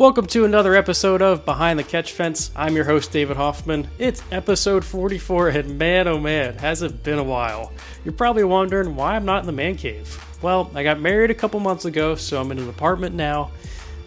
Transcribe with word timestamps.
Welcome 0.00 0.28
to 0.28 0.46
another 0.46 0.74
episode 0.74 1.20
of 1.20 1.44
Behind 1.44 1.78
the 1.78 1.84
Catch 1.84 2.12
Fence. 2.12 2.50
I'm 2.56 2.74
your 2.74 2.86
host, 2.86 3.12
David 3.12 3.36
Hoffman. 3.36 3.86
It's 3.98 4.22
episode 4.32 4.82
44, 4.82 5.50
and 5.50 5.78
man, 5.78 6.08
oh 6.08 6.18
man, 6.18 6.56
has 6.56 6.80
it 6.80 7.02
been 7.02 7.18
a 7.18 7.22
while. 7.22 7.70
You're 8.02 8.14
probably 8.14 8.44
wondering 8.44 8.96
why 8.96 9.14
I'm 9.14 9.26
not 9.26 9.40
in 9.40 9.46
the 9.46 9.52
man 9.52 9.76
cave. 9.76 10.18
Well, 10.40 10.70
I 10.74 10.84
got 10.84 11.00
married 11.00 11.30
a 11.30 11.34
couple 11.34 11.60
months 11.60 11.84
ago, 11.84 12.14
so 12.14 12.40
I'm 12.40 12.50
in 12.50 12.58
an 12.58 12.70
apartment 12.70 13.14
now. 13.14 13.50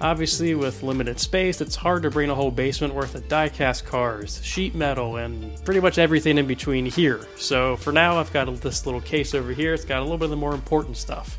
Obviously, 0.01 0.55
with 0.55 0.81
limited 0.81 1.19
space, 1.19 1.61
it's 1.61 1.75
hard 1.75 2.01
to 2.01 2.09
bring 2.09 2.31
a 2.31 2.35
whole 2.35 2.49
basement 2.49 2.95
worth 2.95 3.13
of 3.13 3.27
die-cast 3.27 3.85
cars, 3.85 4.43
sheet 4.43 4.73
metal, 4.73 5.17
and 5.17 5.63
pretty 5.63 5.79
much 5.79 5.99
everything 5.99 6.39
in 6.39 6.47
between 6.47 6.87
here. 6.87 7.21
So 7.37 7.75
for 7.77 7.93
now, 7.93 8.17
I've 8.17 8.33
got 8.33 8.51
this 8.61 8.87
little 8.87 9.01
case 9.01 9.35
over 9.35 9.51
here. 9.51 9.75
It's 9.75 9.85
got 9.85 9.99
a 9.99 10.01
little 10.01 10.17
bit 10.17 10.25
of 10.25 10.31
the 10.31 10.37
more 10.37 10.55
important 10.55 10.97
stuff. 10.97 11.37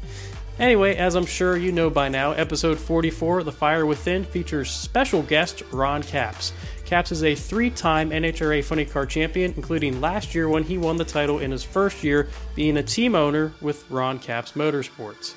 Anyway, 0.61 0.95
as 0.95 1.17
I'm 1.17 1.27
sure 1.27 1.57
you 1.57 1.73
know 1.73 1.91
by 1.91 2.09
now, 2.09 2.31
episode 2.31 2.79
44, 2.79 3.43
The 3.43 3.51
Fire 3.51 3.87
Within, 3.87 4.23
features 4.23 4.71
special 4.71 5.23
guest 5.23 5.65
Ron 5.73 6.05
Capps. 6.05 6.53
Capps 6.85 7.11
is 7.11 7.25
a 7.25 7.35
three 7.35 7.71
time 7.71 8.11
NHRA 8.11 8.63
funny 8.63 8.85
car 8.85 9.05
champion, 9.05 9.53
including 9.57 10.01
last 10.01 10.33
year 10.33 10.49
when 10.49 10.63
he 10.63 10.79
won 10.79 10.97
the 10.97 11.05
title 11.05 11.41
in 11.41 11.51
his 11.51 11.65
first 11.65 12.05
year 12.05 12.29
being 12.55 12.77
a 12.77 12.85
team 12.85 13.17
owner 13.17 13.53
with 13.61 13.91
Ron 13.91 14.21
Capps 14.21 14.53
Motorsports. 14.53 15.35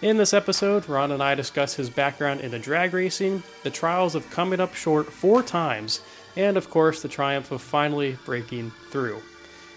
In 0.00 0.16
this 0.16 0.32
episode, 0.32 0.88
Ron 0.88 1.12
and 1.12 1.22
I 1.22 1.34
discuss 1.34 1.74
his 1.74 1.90
background 1.90 2.40
into 2.40 2.58
drag 2.58 2.94
racing, 2.94 3.42
the 3.62 3.70
trials 3.70 4.14
of 4.14 4.30
coming 4.30 4.60
up 4.60 4.74
short 4.74 5.12
four 5.12 5.42
times, 5.42 6.00
and 6.34 6.56
of 6.56 6.70
course, 6.70 7.02
the 7.02 7.08
triumph 7.08 7.52
of 7.52 7.60
finally 7.60 8.16
breaking 8.24 8.72
through. 8.90 9.20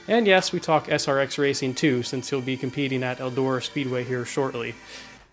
And 0.09 0.25
yes, 0.25 0.51
we 0.51 0.59
talk 0.59 0.87
SRX 0.87 1.37
racing 1.37 1.75
too, 1.75 2.01
since 2.01 2.31
he'll 2.31 2.41
be 2.41 2.57
competing 2.57 3.03
at 3.03 3.19
Eldora 3.19 3.61
Speedway 3.61 4.03
here 4.03 4.25
shortly. 4.25 4.73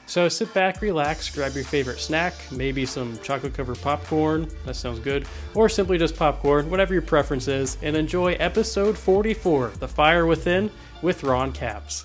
So 0.04 0.28
sit 0.28 0.52
back, 0.52 0.82
relax, 0.82 1.34
grab 1.34 1.54
your 1.54 1.64
favorite 1.64 1.98
snack, 1.98 2.34
maybe 2.52 2.84
some 2.84 3.18
chocolate 3.20 3.54
covered 3.54 3.80
popcorn, 3.80 4.50
that 4.66 4.76
sounds 4.76 4.98
good, 4.98 5.26
or 5.54 5.70
simply 5.70 5.96
just 5.96 6.14
popcorn, 6.14 6.68
whatever 6.68 6.92
your 6.92 7.00
preference 7.00 7.48
is, 7.48 7.78
and 7.80 7.96
enjoy 7.96 8.34
episode 8.34 8.98
44 8.98 9.72
The 9.78 9.88
Fire 9.88 10.26
Within 10.26 10.70
with 11.00 11.24
Ron 11.24 11.52
Capps. 11.52 12.04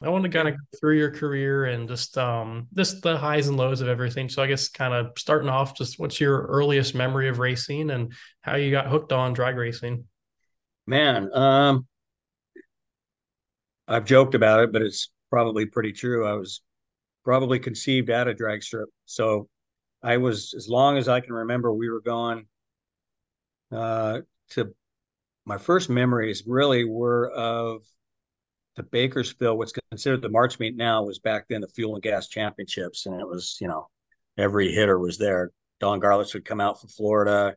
I 0.00 0.08
want 0.10 0.24
to 0.24 0.30
kind 0.30 0.48
of 0.48 0.54
go 0.54 0.78
through 0.78 0.98
your 0.98 1.10
career 1.10 1.64
and 1.64 1.88
just 1.88 2.16
um 2.16 2.68
just 2.74 3.02
the 3.02 3.16
highs 3.16 3.48
and 3.48 3.56
lows 3.56 3.80
of 3.80 3.88
everything. 3.88 4.28
So 4.28 4.42
I 4.42 4.46
guess 4.46 4.68
kind 4.68 4.94
of 4.94 5.12
starting 5.18 5.48
off, 5.48 5.76
just 5.76 5.98
what's 5.98 6.20
your 6.20 6.46
earliest 6.46 6.94
memory 6.94 7.28
of 7.28 7.40
racing 7.40 7.90
and 7.90 8.12
how 8.40 8.56
you 8.56 8.70
got 8.70 8.86
hooked 8.86 9.12
on 9.12 9.32
drag 9.32 9.56
racing? 9.56 10.04
Man, 10.86 11.34
um 11.34 11.86
I've 13.88 14.04
joked 14.04 14.34
about 14.34 14.60
it, 14.60 14.72
but 14.72 14.82
it's 14.82 15.10
probably 15.30 15.66
pretty 15.66 15.92
true. 15.92 16.26
I 16.26 16.34
was 16.34 16.60
probably 17.24 17.58
conceived 17.58 18.10
at 18.10 18.28
a 18.28 18.34
drag 18.34 18.62
strip. 18.62 18.88
So 19.04 19.48
I 20.02 20.18
was 20.18 20.54
as 20.56 20.68
long 20.68 20.96
as 20.96 21.08
I 21.08 21.20
can 21.20 21.32
remember, 21.32 21.72
we 21.74 21.90
were 21.90 22.00
going 22.00 22.46
uh 23.72 24.20
to 24.50 24.72
my 25.44 25.58
first 25.58 25.90
memories 25.90 26.44
really 26.46 26.84
were 26.84 27.30
of 27.30 27.82
the 28.78 28.84
Bakersfield, 28.84 29.58
what's 29.58 29.72
considered 29.90 30.22
the 30.22 30.28
March 30.28 30.58
meet 30.58 30.76
now, 30.76 31.02
was 31.02 31.18
back 31.18 31.46
then 31.48 31.60
the 31.60 31.68
Fuel 31.68 31.94
and 31.94 32.02
Gas 32.02 32.28
Championships, 32.28 33.04
and 33.04 33.20
it 33.20 33.26
was 33.26 33.58
you 33.60 33.68
know 33.68 33.88
every 34.38 34.72
hitter 34.72 34.98
was 34.98 35.18
there. 35.18 35.50
Don 35.80 36.00
Garlits 36.00 36.32
would 36.32 36.44
come 36.44 36.60
out 36.60 36.80
from 36.80 36.88
Florida, 36.88 37.56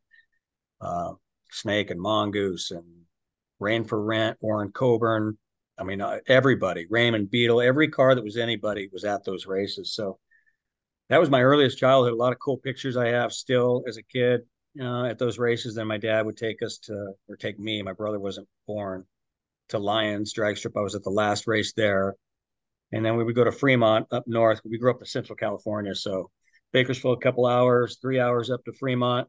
uh, 0.82 1.14
Snake 1.52 1.92
and 1.92 2.02
Mongoose, 2.02 2.72
and 2.72 2.84
Rain 3.60 3.86
for 3.86 4.04
Rent, 4.04 4.38
Warren 4.42 4.72
Coburn. 4.72 5.38
I 5.78 5.84
mean, 5.84 6.02
uh, 6.02 6.20
everybody, 6.28 6.86
Raymond 6.90 7.32
Beadle, 7.32 7.62
every 7.62 7.88
car 7.88 8.14
that 8.14 8.24
was 8.24 8.38
anybody 8.38 8.90
was 8.92 9.06
at 9.06 9.24
those 9.24 9.46
races. 9.46 9.94
So 9.94 10.20
that 11.10 11.20
was 11.20 11.30
my 11.30 11.42
earliest 11.42 11.78
childhood. 11.78 12.14
A 12.14 12.18
lot 12.18 12.34
of 12.34 12.40
cool 12.40 12.58
pictures 12.58 12.98
I 12.98 13.08
have 13.10 13.32
still 13.32 13.84
as 13.88 13.98
a 13.98 14.04
kid 14.04 14.42
uh, 14.80 15.06
at 15.06 15.20
those 15.20 15.40
races. 15.40 15.76
Then 15.76 15.88
my 15.88 15.98
dad 15.98 16.26
would 16.26 16.38
take 16.38 16.62
us 16.62 16.78
to, 16.80 17.14
or 17.28 17.36
take 17.36 17.60
me. 17.60 17.82
My 17.82 17.94
brother 17.94 18.20
wasn't 18.20 18.48
born 18.68 19.06
to 19.72 19.80
Lions 19.80 20.34
drag 20.34 20.58
strip. 20.58 20.78
I 20.78 20.82
was 20.82 20.96
at 20.96 21.04
the 21.04 21.10
last 21.10 21.48
race 21.48 21.74
there. 21.74 22.16
And 22.92 23.06
then 23.06 23.16
we 23.16 23.24
would 23.24 23.36
go 23.36 23.44
to 23.44 23.52
Fremont 23.52 24.08
up 24.12 24.26
north. 24.28 24.62
We 24.66 24.78
grew 24.78 24.92
up 24.92 25.00
in 25.00 25.06
Central 25.06 25.36
California. 25.36 25.96
So 25.96 26.30
Bakersfield, 26.74 27.18
a 27.18 27.22
couple 27.22 27.46
hours, 27.46 27.98
three 28.02 28.20
hours 28.20 28.50
up 28.50 28.64
to 28.66 28.74
Fremont, 28.74 29.28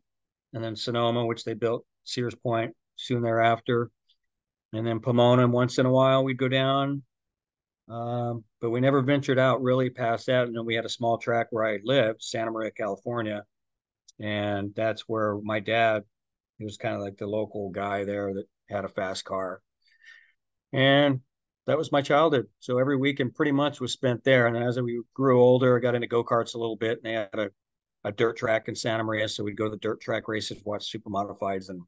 and 0.52 0.62
then 0.62 0.76
Sonoma, 0.76 1.24
which 1.26 1.44
they 1.44 1.54
built 1.54 1.84
Sears 2.04 2.34
Point 2.34 2.74
soon 2.96 3.22
thereafter. 3.22 3.90
And 4.72 4.86
then 4.86 5.00
Pomona, 5.00 5.46
once 5.46 5.78
in 5.78 5.86
a 5.86 5.90
while, 5.90 6.24
we'd 6.24 6.38
go 6.38 6.48
down. 6.48 7.02
Um, 7.88 8.44
but 8.60 8.70
we 8.70 8.80
never 8.80 9.02
ventured 9.02 9.38
out 9.38 9.62
really 9.62 9.90
past 9.90 10.26
that. 10.26 10.46
And 10.46 10.56
then 10.56 10.64
we 10.64 10.74
had 10.74 10.84
a 10.84 10.90
small 10.90 11.18
track 11.18 11.48
where 11.50 11.64
I 11.64 11.78
lived, 11.84 12.22
Santa 12.22 12.50
Maria, 12.50 12.70
California. 12.70 13.44
And 14.20 14.74
that's 14.74 15.02
where 15.02 15.38
my 15.42 15.60
dad, 15.60 16.04
he 16.58 16.64
was 16.64 16.76
kind 16.76 16.94
of 16.94 17.02
like 17.02 17.16
the 17.16 17.26
local 17.26 17.70
guy 17.70 18.04
there 18.04 18.32
that 18.34 18.46
had 18.68 18.84
a 18.84 18.88
fast 18.88 19.24
car 19.24 19.60
and 20.72 21.20
that 21.66 21.78
was 21.78 21.92
my 21.92 22.02
childhood. 22.02 22.46
So 22.58 22.78
every 22.78 22.96
weekend 22.96 23.34
pretty 23.34 23.52
much 23.52 23.80
was 23.80 23.92
spent 23.92 24.24
there. 24.24 24.46
And 24.46 24.56
as 24.56 24.80
we 24.80 25.00
grew 25.14 25.40
older, 25.40 25.76
I 25.76 25.80
got 25.80 25.94
into 25.94 26.08
go 26.08 26.24
karts 26.24 26.54
a 26.54 26.58
little 26.58 26.76
bit, 26.76 26.98
and 26.98 27.06
they 27.06 27.12
had 27.12 27.38
a, 27.38 27.50
a 28.04 28.12
dirt 28.12 28.36
track 28.36 28.68
in 28.68 28.74
Santa 28.74 29.04
Maria, 29.04 29.28
so 29.28 29.44
we'd 29.44 29.56
go 29.56 29.64
to 29.64 29.70
the 29.70 29.76
dirt 29.76 30.00
track 30.00 30.26
races, 30.26 30.62
watch 30.64 30.90
super 30.90 31.10
modifieds 31.10 31.68
and 31.68 31.80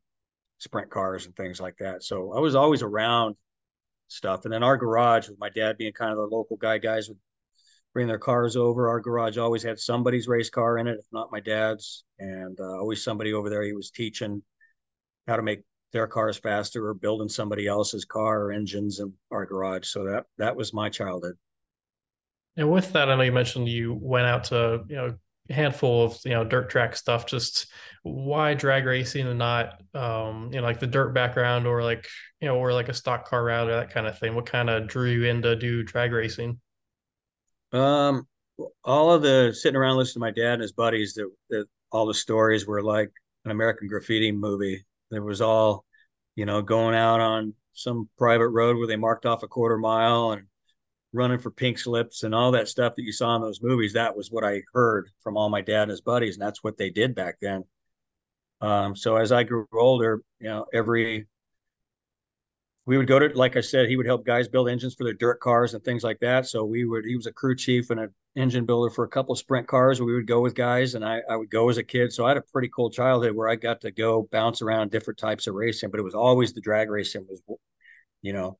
sprint 0.58 0.90
cars 0.90 1.26
and 1.26 1.34
things 1.34 1.60
like 1.60 1.76
that. 1.78 2.02
So 2.02 2.32
I 2.32 2.40
was 2.40 2.54
always 2.54 2.82
around 2.82 3.34
stuff. 4.08 4.44
And 4.44 4.52
then 4.52 4.62
our 4.62 4.76
garage, 4.76 5.28
with 5.28 5.38
my 5.38 5.50
dad 5.50 5.76
being 5.76 5.92
kind 5.92 6.12
of 6.12 6.18
the 6.18 6.22
local 6.22 6.56
guy, 6.56 6.78
guys 6.78 7.08
would 7.08 7.18
bring 7.92 8.06
their 8.06 8.18
cars 8.18 8.56
over. 8.56 8.88
Our 8.88 9.00
garage 9.00 9.38
always 9.38 9.62
had 9.62 9.78
somebody's 9.78 10.28
race 10.28 10.50
car 10.50 10.78
in 10.78 10.86
it, 10.86 10.98
if 10.98 11.06
not 11.12 11.32
my 11.32 11.40
dad's, 11.40 12.04
and 12.18 12.58
uh, 12.60 12.78
always 12.78 13.02
somebody 13.02 13.32
over 13.32 13.50
there. 13.50 13.62
He 13.62 13.72
was 13.72 13.90
teaching 13.90 14.42
how 15.26 15.36
to 15.36 15.42
make 15.42 15.62
their 15.94 16.06
cars 16.08 16.36
faster 16.36 16.86
or 16.88 16.92
building 16.92 17.28
somebody 17.28 17.66
else's 17.66 18.04
car 18.04 18.42
or 18.42 18.52
engines 18.52 18.98
in 18.98 19.12
our 19.30 19.46
garage. 19.46 19.86
So 19.86 20.04
that 20.04 20.26
that 20.36 20.54
was 20.54 20.74
my 20.74 20.90
childhood. 20.90 21.36
And 22.56 22.70
with 22.70 22.92
that, 22.92 23.08
I 23.08 23.14
know 23.14 23.22
you 23.22 23.32
mentioned 23.32 23.68
you 23.68 23.94
went 23.94 24.26
out 24.26 24.44
to 24.44 24.84
you 24.88 24.96
know 24.96 25.16
a 25.48 25.52
handful 25.52 26.04
of 26.04 26.18
you 26.24 26.32
know 26.32 26.44
dirt 26.44 26.68
track 26.68 26.96
stuff. 26.96 27.26
Just 27.26 27.68
why 28.02 28.54
drag 28.54 28.84
racing 28.84 29.28
and 29.28 29.38
not 29.38 29.80
um, 29.94 30.50
you 30.52 30.60
know 30.60 30.66
like 30.66 30.80
the 30.80 30.86
dirt 30.86 31.14
background 31.14 31.66
or 31.66 31.82
like 31.82 32.06
you 32.40 32.48
know 32.48 32.56
or 32.56 32.72
like 32.72 32.88
a 32.88 32.94
stock 32.94 33.26
car 33.26 33.44
route 33.44 33.68
or 33.68 33.76
that 33.76 33.90
kind 33.90 34.08
of 34.08 34.18
thing? 34.18 34.34
What 34.34 34.46
kind 34.46 34.68
of 34.68 34.88
drew 34.88 35.10
you 35.10 35.24
in 35.24 35.42
to 35.42 35.54
do 35.54 35.84
drag 35.84 36.12
racing? 36.12 36.60
Um, 37.72 38.26
all 38.84 39.12
of 39.12 39.22
the 39.22 39.54
sitting 39.56 39.76
around 39.76 39.96
listening 39.96 40.14
to 40.14 40.18
my 40.20 40.30
dad 40.32 40.54
and 40.54 40.62
his 40.62 40.72
buddies 40.72 41.14
that, 41.14 41.30
that 41.50 41.66
all 41.92 42.06
the 42.06 42.14
stories 42.14 42.66
were 42.66 42.82
like 42.82 43.12
an 43.44 43.52
American 43.52 43.86
graffiti 43.86 44.32
movie 44.32 44.84
there 45.14 45.22
was 45.22 45.40
all, 45.40 45.84
you 46.36 46.46
know, 46.46 46.62
going 46.62 46.94
out 46.94 47.20
on 47.20 47.54
some 47.72 48.08
private 48.18 48.48
road 48.48 48.76
where 48.76 48.86
they 48.86 48.96
marked 48.96 49.26
off 49.26 49.42
a 49.42 49.48
quarter 49.48 49.78
mile 49.78 50.32
and 50.32 50.46
running 51.12 51.38
for 51.38 51.50
pink 51.50 51.78
slips 51.78 52.22
and 52.22 52.34
all 52.34 52.52
that 52.52 52.68
stuff 52.68 52.94
that 52.96 53.04
you 53.04 53.12
saw 53.12 53.36
in 53.36 53.42
those 53.42 53.62
movies. 53.62 53.92
That 53.92 54.16
was 54.16 54.30
what 54.30 54.44
I 54.44 54.62
heard 54.72 55.08
from 55.22 55.36
all 55.36 55.48
my 55.48 55.60
dad 55.60 55.82
and 55.82 55.90
his 55.90 56.00
buddies, 56.00 56.36
and 56.36 56.42
that's 56.42 56.62
what 56.62 56.76
they 56.76 56.90
did 56.90 57.14
back 57.14 57.36
then. 57.40 57.64
Um, 58.60 58.96
so 58.96 59.16
as 59.16 59.30
I 59.32 59.44
grew 59.44 59.66
older, 59.72 60.22
you 60.40 60.48
know, 60.48 60.66
every 60.72 61.26
we 62.86 62.98
would 62.98 63.06
go 63.06 63.18
to, 63.18 63.28
like 63.34 63.56
I 63.56 63.62
said, 63.62 63.88
he 63.88 63.96
would 63.96 64.06
help 64.06 64.26
guys 64.26 64.46
build 64.46 64.68
engines 64.68 64.94
for 64.94 65.04
their 65.04 65.14
dirt 65.14 65.40
cars 65.40 65.72
and 65.72 65.82
things 65.82 66.04
like 66.04 66.20
that. 66.20 66.46
So 66.46 66.64
we 66.64 66.84
would, 66.84 67.06
he 67.06 67.16
was 67.16 67.26
a 67.26 67.32
crew 67.32 67.56
chief 67.56 67.88
and 67.88 67.98
an 67.98 68.14
engine 68.36 68.66
builder 68.66 68.90
for 68.90 69.04
a 69.04 69.08
couple 69.08 69.34
sprint 69.36 69.66
cars. 69.66 70.02
We 70.02 70.14
would 70.14 70.26
go 70.26 70.40
with 70.40 70.54
guys 70.54 70.94
and 70.94 71.02
I, 71.02 71.20
I 71.30 71.36
would 71.36 71.50
go 71.50 71.70
as 71.70 71.78
a 71.78 71.82
kid. 71.82 72.12
So 72.12 72.26
I 72.26 72.28
had 72.28 72.36
a 72.36 72.42
pretty 72.42 72.68
cool 72.74 72.90
childhood 72.90 73.34
where 73.34 73.48
I 73.48 73.56
got 73.56 73.80
to 73.82 73.90
go 73.90 74.28
bounce 74.30 74.60
around 74.60 74.90
different 74.90 75.18
types 75.18 75.46
of 75.46 75.54
racing, 75.54 75.90
but 75.90 75.98
it 75.98 76.04
was 76.04 76.14
always 76.14 76.52
the 76.52 76.60
drag 76.60 76.90
racing 76.90 77.26
was, 77.26 77.42
you 78.20 78.34
know, 78.34 78.58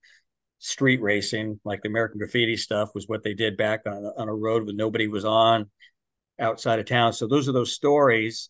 street 0.58 1.02
racing, 1.02 1.60
like 1.62 1.82
the 1.82 1.88
American 1.88 2.19
graffiti 2.19 2.56
stuff 2.56 2.94
was 2.94 3.06
what 3.06 3.22
they 3.22 3.34
did 3.34 3.58
back 3.58 3.82
on, 3.87 4.10
on 4.16 4.28
a 4.28 4.34
road 4.34 4.64
when 4.64 4.76
nobody 4.76 5.06
was 5.06 5.26
on 5.26 5.66
outside 6.40 6.78
of 6.78 6.87
town. 6.87 7.12
So 7.12 7.26
those 7.26 7.46
are 7.46 7.52
those 7.52 7.75
stories. 7.75 8.48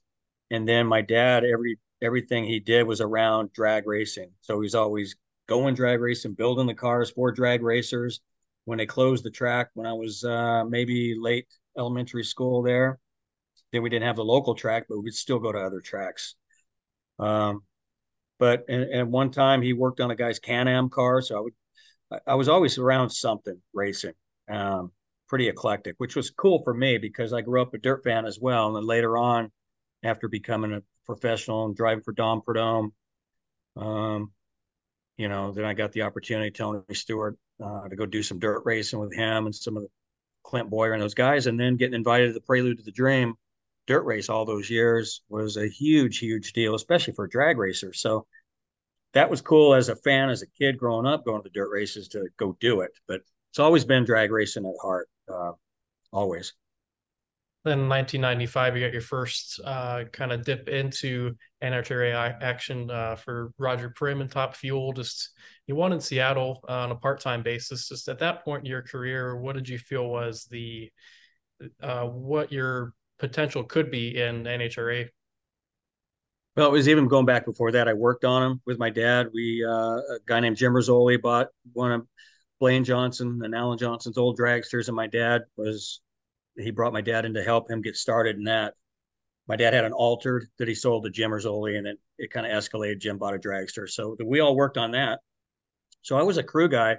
And 0.53 0.69
then 0.69 0.87
my 0.87 1.01
dad, 1.01 1.43
every, 1.45 1.81
everything 2.01 2.45
he 2.45 2.61
did 2.61 2.87
was 2.87 3.01
around 3.01 3.53
drag 3.53 3.89
racing. 3.89 4.31
So 4.41 4.61
he's 4.61 4.77
always 4.77 5.17
going 5.47 5.75
drag 5.75 6.01
racing, 6.01 6.35
building 6.35 6.67
the 6.67 6.75
cars 6.75 7.11
for 7.11 7.33
drag 7.33 7.63
racers. 7.63 8.21
When 8.67 8.79
they 8.79 8.87
closed 8.87 9.25
the 9.25 9.31
track, 9.31 9.69
when 9.75 9.87
I 9.87 9.93
was 9.93 10.25
uh, 10.25 10.65
maybe 10.65 11.15
late 11.19 11.47
elementary 11.77 12.25
school 12.25 12.63
there, 12.63 12.99
then 13.73 13.83
we 13.83 13.91
didn't 13.91 14.07
have 14.07 14.17
the 14.17 14.25
local 14.25 14.55
track, 14.55 14.87
but 14.89 15.01
we'd 15.01 15.15
still 15.15 15.39
go 15.39 15.53
to 15.53 15.59
other 15.59 15.81
tracks. 15.81 16.35
Um, 17.19 17.63
but 18.39 18.65
and, 18.69 18.85
and 18.85 19.13
one 19.13 19.31
time 19.31 19.61
he 19.61 19.73
worked 19.73 20.01
on 20.01 20.11
a 20.11 20.17
guy's 20.17 20.39
Can-Am 20.39 20.89
car, 20.89 21.21
so 21.21 21.37
I 21.37 21.41
would 21.41 21.53
I 22.27 22.35
was 22.35 22.49
always 22.49 22.79
around 22.79 23.11
something 23.11 23.61
racing. 23.73 24.15
Um, 24.49 24.93
pretty 25.29 25.49
eclectic, 25.49 25.95
which 25.99 26.17
was 26.17 26.31
cool 26.31 26.63
for 26.63 26.75
me 26.75 26.99
because 26.99 27.33
I 27.33 27.41
grew 27.41 27.63
up 27.63 27.75
a 27.75 27.79
dirt 27.79 28.05
fan 28.05 28.27
as 28.27 28.39
well. 28.39 28.69
And 28.69 28.77
then 28.77 28.87
later 28.87 29.17
on, 29.17 29.51
after 30.03 30.29
becoming 30.29 30.73
a 30.73 30.83
professional 31.07 31.65
and 31.67 31.77
driving 31.77 32.03
for 32.03 32.13
Don 32.13 32.41
Prudhomme, 32.43 32.93
um, 33.77 34.33
you 35.17 35.29
know, 35.29 35.53
then 35.53 35.65
I 35.65 35.75
got 35.75 35.93
the 35.93 36.03
opportunity. 36.03 36.51
Tony 36.51 36.83
Stewart 36.93 37.37
uh, 37.65 37.89
to 37.89 37.97
go 37.97 38.07
do 38.07 38.23
some 38.23 38.39
dirt 38.39 38.63
racing 38.65 38.99
with 38.99 39.15
him 39.15 39.47
and 39.47 39.55
some 39.55 39.77
of 39.77 39.83
the 39.83 39.89
Clint 40.43 40.71
Bowyer 40.71 40.93
and 40.93 41.03
those 41.03 41.15
guys, 41.15 41.47
and 41.47 41.59
then 41.59 41.77
getting 41.77 41.95
invited 41.95 42.29
to 42.29 42.33
the 42.33 42.41
Prelude 42.41 42.79
to 42.79 42.85
the 42.85 42.93
Dream 42.93 43.35
dirt 43.87 44.05
race 44.05 44.29
all 44.29 44.45
those 44.45 44.71
years 44.71 45.23
was 45.29 45.57
a 45.57 45.69
huge, 45.69 46.19
huge 46.19 46.53
deal, 46.53 46.75
especially 46.75 47.13
for 47.13 47.27
a 47.27 47.31
drag 47.31 47.59
racer. 47.59 47.93
So 47.93 48.27
that 49.13 49.31
was 49.31 49.41
cool 49.41 49.75
as 49.75 49.89
a 49.89 49.97
fan, 49.97 50.31
as 50.31 50.43
a 50.43 50.47
kid 50.47 50.79
growing 50.79 51.07
up, 51.07 51.25
going 51.25 51.43
to 51.43 51.49
the 51.49 51.53
dirt 51.53 51.71
races 51.71 52.09
to 52.09 52.27
go 52.37 52.57
do 52.61 52.81
it. 52.81 52.93
But 53.07 53.21
it's 53.51 53.59
always 53.59 53.85
been 53.85 54.05
drag 54.05 54.31
racing 54.31 54.67
at 54.67 54.75
heart, 54.83 55.09
uh, 55.33 55.53
always. 56.13 56.55
Then 57.65 57.81
in 57.81 57.89
1995, 57.89 58.77
you 58.77 58.85
got 58.85 58.93
your 58.93 59.01
first 59.01 59.59
uh, 59.65 60.05
kind 60.13 60.33
of 60.33 60.45
dip 60.45 60.69
into 60.69 61.35
NHRA 61.63 62.43
action 62.43 62.91
uh, 62.91 63.17
for 63.17 63.53
Roger 63.57 63.89
Primm 63.89 64.21
and 64.21 64.31
Top 64.31 64.55
Fuel. 64.57 64.93
Just 64.93 65.31
you 65.67 65.75
won 65.75 65.95
in 65.95 66.01
Seattle 66.01 66.63
on 66.69 66.91
a 66.91 66.95
part-time 66.95 67.43
basis. 67.43 67.89
Just 67.89 68.09
at 68.09 68.19
that 68.19 68.45
point 68.45 68.65
in 68.65 68.71
your 68.71 68.83
career, 68.83 69.37
what 69.37 69.55
did 69.55 69.67
you 69.67 69.79
feel 69.79 70.07
was 70.07 70.45
the 70.51 70.91
uh, 71.83 72.05
what 72.05 72.53
your 72.53 72.93
potential 73.19 73.65
could 73.65 73.91
be 73.91 74.21
in 74.21 74.45
NHRA? 74.45 75.09
Well, 76.57 76.69
it 76.69 76.73
was 76.73 76.89
even 76.89 77.09
going 77.09 77.27
back 77.27 77.47
before 77.47 77.73
that. 77.73 77.89
I 77.89 77.95
worked 77.95 78.27
on 78.27 78.43
them 78.43 78.61
with 78.67 78.79
my 78.79 78.91
dad. 78.91 79.29
We 79.33 79.65
uh, 79.65 79.71
a 79.71 80.19
guy 80.27 80.39
named 80.41 80.57
Jim 80.57 80.73
Rizzoli 80.73 81.21
bought 81.21 81.49
one 81.73 81.93
of 81.93 82.07
Blaine 82.61 82.85
Johnson 82.85 83.41
and 83.43 83.55
Alan 83.55 83.79
Johnson's 83.79 84.19
old 84.19 84.39
dragsters, 84.39 84.89
and 84.89 84.95
my 84.95 85.07
dad 85.07 85.43
was 85.57 86.03
he 86.57 86.71
brought 86.71 86.93
my 86.93 87.01
dad 87.01 87.25
in 87.25 87.35
to 87.35 87.43
help 87.43 87.71
him 87.71 87.83
get 87.83 87.97
started 87.97 88.37
in 88.37 88.45
that. 88.45 88.75
My 89.47 89.57
dad 89.57 89.75
had 89.75 89.85
an 89.85 89.93
altered 89.93 90.47
that 90.59 90.69
he 90.69 90.75
sold 90.75 91.05
to 91.05 91.11
Jim 91.11 91.31
Rizzoli, 91.31 91.77
and 91.77 91.87
it, 91.87 91.99
it 92.19 92.31
kind 92.31 92.47
of 92.47 92.53
escalated. 92.53 93.01
Jim 93.01 93.19
bought 93.19 93.35
a 93.35 93.39
dragster, 93.39 93.89
so 93.89 94.17
we 94.25 94.41
all 94.41 94.57
worked 94.57 94.79
on 94.79 94.93
that. 94.93 95.21
So 96.03 96.17
I 96.17 96.23
was 96.23 96.39
a 96.39 96.43
crew 96.43 96.69
guy, 96.69 96.97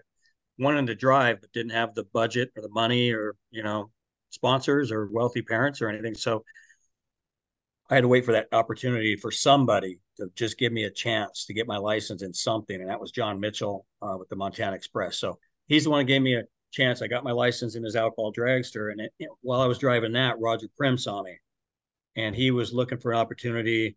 wanting 0.60 0.88
to 0.88 0.96
drive, 0.96 1.42
but 1.42 1.52
didn't 1.54 1.72
have 1.72 1.96
the 1.96 2.06
budget 2.14 2.52
or 2.56 2.62
the 2.62 2.70
money 2.70 3.12
or 3.12 3.36
you 3.50 3.64
know 3.64 3.90
sponsors 4.30 4.92
or 4.92 5.10
wealthy 5.12 5.42
parents 5.42 5.82
or 5.82 5.90
anything. 5.90 6.14
So 6.14 6.44
I 7.90 7.96
had 7.96 8.02
to 8.02 8.08
wait 8.08 8.26
for 8.26 8.32
that 8.34 8.48
opportunity 8.52 9.16
for 9.16 9.32
somebody 9.32 10.00
to 10.18 10.28
just 10.36 10.58
give 10.58 10.72
me 10.72 10.86
a 10.86 10.92
chance 10.92 11.46
to 11.46 11.54
get 11.54 11.68
my 11.68 11.78
license 11.78 12.22
in 12.22 12.34
something, 12.34 12.80
and 12.80 12.90
that 12.90 13.00
was 13.00 13.12
John 13.12 13.40
Mitchell 13.40 13.86
uh, 14.02 14.18
with 14.18 14.30
the 14.30 14.36
Montana 14.36 14.76
Express. 14.76 15.18
So 15.18 15.40
he's 15.68 15.84
the 15.84 15.90
one 15.90 16.02
who 16.02 16.08
gave 16.08 16.22
me 16.22 16.36
a 16.36 16.44
chance. 16.76 17.02
I 17.02 17.08
got 17.08 17.24
my 17.24 17.32
license 17.32 17.76
in 17.76 17.84
his 17.84 17.96
alcohol 17.96 18.34
dragster, 18.34 18.92
and 18.92 19.02
it, 19.02 19.14
it, 19.20 19.30
while 19.42 19.62
I 19.62 19.68
was 19.68 19.80
driving 19.80 20.14
that, 20.14 20.40
Roger 20.40 20.68
Primm 20.80 21.00
saw 21.00 21.24
me, 21.24 21.40
and 22.16 22.36
he 22.36 22.52
was 22.52 22.74
looking 22.74 22.98
for 22.98 23.12
an 23.12 23.18
opportunity 23.18 23.96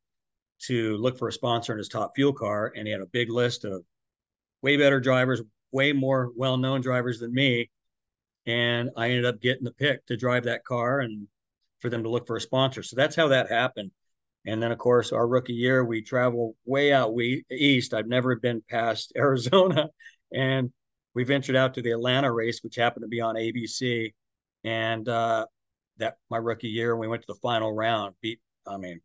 to 0.61 0.97
look 0.97 1.19
for 1.19 1.29
a 1.29 1.33
sponsor 1.33 1.73
in 1.73 1.79
his 1.79 1.89
top 1.89 2.13
fuel 2.15 2.33
car, 2.33 2.73
and 2.75 2.87
he 2.87 2.93
had 2.93 3.01
a 3.01 3.07
big 3.07 3.31
list 3.31 3.65
of 3.65 3.85
way 4.63 4.77
better 4.77 5.01
drivers, 5.01 5.43
way 5.73 5.93
more 5.93 6.33
well-known 6.37 6.81
drivers 6.81 7.21
than 7.21 7.33
me, 7.35 7.71
and 8.47 8.91
I 8.97 9.11
ended 9.11 9.27
up 9.27 9.41
getting 9.41 9.65
the 9.65 9.73
pick 9.73 10.07
to 10.07 10.17
drive 10.17 10.45
that 10.45 10.65
car 10.65 11.01
and 11.01 11.29
for 11.81 11.91
them 11.91 12.03
to 12.03 12.09
look 12.09 12.27
for 12.27 12.37
a 12.37 12.41
sponsor. 12.41 12.83
So 12.83 12.97
that's 12.97 13.15
how 13.15 13.29
that 13.29 13.51
happened. 13.51 13.91
And 14.47 14.63
then, 14.63 14.73
of 14.73 14.79
course, 14.79 15.13
our 15.13 15.27
rookie 15.27 15.53
year, 15.53 15.85
we 15.85 16.01
travel 16.01 16.57
way 16.65 16.93
out 16.93 17.15
we, 17.15 17.45
east. 17.51 17.93
I've 17.93 18.07
never 18.07 18.37
been 18.37 18.63
past 18.69 19.13
Arizona, 19.17 19.91
and 20.33 20.73
we 21.15 21.25
ventured 21.25 21.57
out 21.57 21.75
to 21.75 21.83
the 21.83 21.93
Atlanta 21.93 22.33
race, 22.33 22.61
which 22.63 22.77
happened 22.77 23.03
to 23.03 23.09
be 23.09 23.21
on 23.21 23.35
ABC. 23.35 24.13
And 24.65 25.09
uh, 25.09 25.47
that 25.99 26.17
my 26.31 26.39
rookie 26.39 26.69
year, 26.69 26.97
we 26.97 27.09
went 27.09 27.23
to 27.23 27.33
the 27.33 27.39
final 27.41 27.73
round, 27.73 28.15
beat, 28.21 28.41
I 28.67 28.77
mean, 28.77 29.01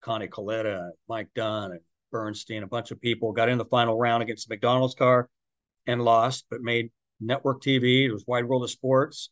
Connie 0.00 0.28
Kalitta, 0.28 0.90
Mike 1.08 1.28
Dunn, 1.34 1.72
and 1.72 1.80
Bernstein, 2.10 2.62
a 2.62 2.66
bunch 2.66 2.90
of 2.90 3.00
people 3.00 3.32
got 3.32 3.48
in 3.48 3.58
the 3.58 3.64
final 3.64 3.98
round 3.98 4.22
against 4.22 4.48
the 4.48 4.54
McDonald's 4.54 4.94
car 4.94 5.28
and 5.86 6.02
lost, 6.02 6.46
but 6.50 6.60
made 6.60 6.90
network 7.20 7.62
TV. 7.62 8.06
It 8.06 8.12
was 8.12 8.24
Wide 8.26 8.46
World 8.46 8.64
of 8.64 8.70
Sports. 8.70 9.30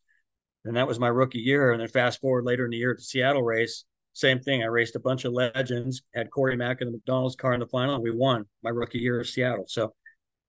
And 0.64 0.76
that 0.76 0.87
was 0.87 0.99
my 0.99 1.09
rookie 1.09 1.38
year. 1.38 1.73
And 1.73 1.81
then 1.81 1.88
fast 1.88 2.21
forward 2.21 2.44
later 2.44 2.64
in 2.64 2.71
the 2.71 2.76
year 2.76 2.91
at 2.91 2.99
the 2.99 3.05
Seattle 3.05 3.43
race, 3.43 3.85
same 4.12 4.41
thing. 4.41 4.62
I 4.62 4.67
raced 4.67 4.97
a 4.97 5.00
bunch 5.00 5.25
of 5.25 5.32
legends, 5.32 6.03
had 6.14 6.31
Corey 6.31 6.56
Mack 6.56 6.81
in 6.81 6.88
the 6.88 6.93
McDonald's 6.93 7.37
car 7.37 7.55
in 7.55 7.61
the 7.61 7.67
final, 7.67 7.94
and 7.94 8.03
we 8.03 8.11
won 8.11 8.44
my 8.62 8.71
rookie 8.71 8.99
year 8.99 9.21
of 9.21 9.29
Seattle. 9.29 9.64
So 9.69 9.94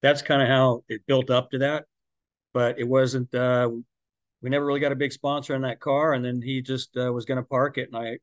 that's 0.02 0.22
kind 0.22 0.42
of 0.42 0.48
how 0.48 0.84
it 0.88 1.06
built 1.08 1.30
up 1.30 1.52
to 1.52 1.60
that. 1.60 1.86
But 2.54 2.80
it 2.80 2.88
wasn't. 2.88 3.34
Uh, 3.34 3.70
we 4.42 4.50
never 4.50 4.66
really 4.66 4.80
got 4.80 4.92
a 4.92 4.96
big 4.96 5.12
sponsor 5.12 5.56
in 5.56 5.62
that 5.64 5.80
car, 5.80 6.14
and 6.14 6.24
then 6.24 6.42
he 6.42 6.62
just 6.62 6.96
uh, 6.98 7.12
was 7.12 7.26
going 7.26 7.38
to 7.38 7.44
park 7.44 7.78
it, 7.78 7.90
and 7.92 7.98
I, 7.98 8.18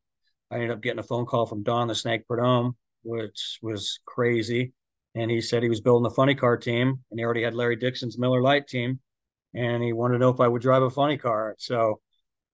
I 0.50 0.56
ended 0.56 0.70
up 0.70 0.80
getting 0.80 0.98
a 0.98 1.04
phone 1.04 1.26
call 1.26 1.46
from 1.46 1.62
Don 1.62 1.88
the 1.88 1.94
Snake 1.94 2.26
Prudhomme, 2.26 2.76
which 3.02 3.58
was 3.62 4.00
crazy. 4.06 4.72
And 5.14 5.30
he 5.30 5.40
said 5.40 5.62
he 5.62 5.68
was 5.68 5.80
building 5.80 6.06
a 6.06 6.14
funny 6.14 6.34
car 6.34 6.56
team, 6.56 7.00
and 7.10 7.18
he 7.18 7.24
already 7.24 7.42
had 7.42 7.54
Larry 7.54 7.76
Dixon's 7.76 8.18
Miller 8.18 8.42
Lite 8.42 8.66
team, 8.66 9.00
and 9.54 9.82
he 9.82 9.92
wanted 9.92 10.14
to 10.14 10.18
know 10.18 10.30
if 10.30 10.40
I 10.40 10.48
would 10.48 10.62
drive 10.62 10.82
a 10.82 10.90
funny 10.90 11.16
car. 11.16 11.54
So 11.58 12.00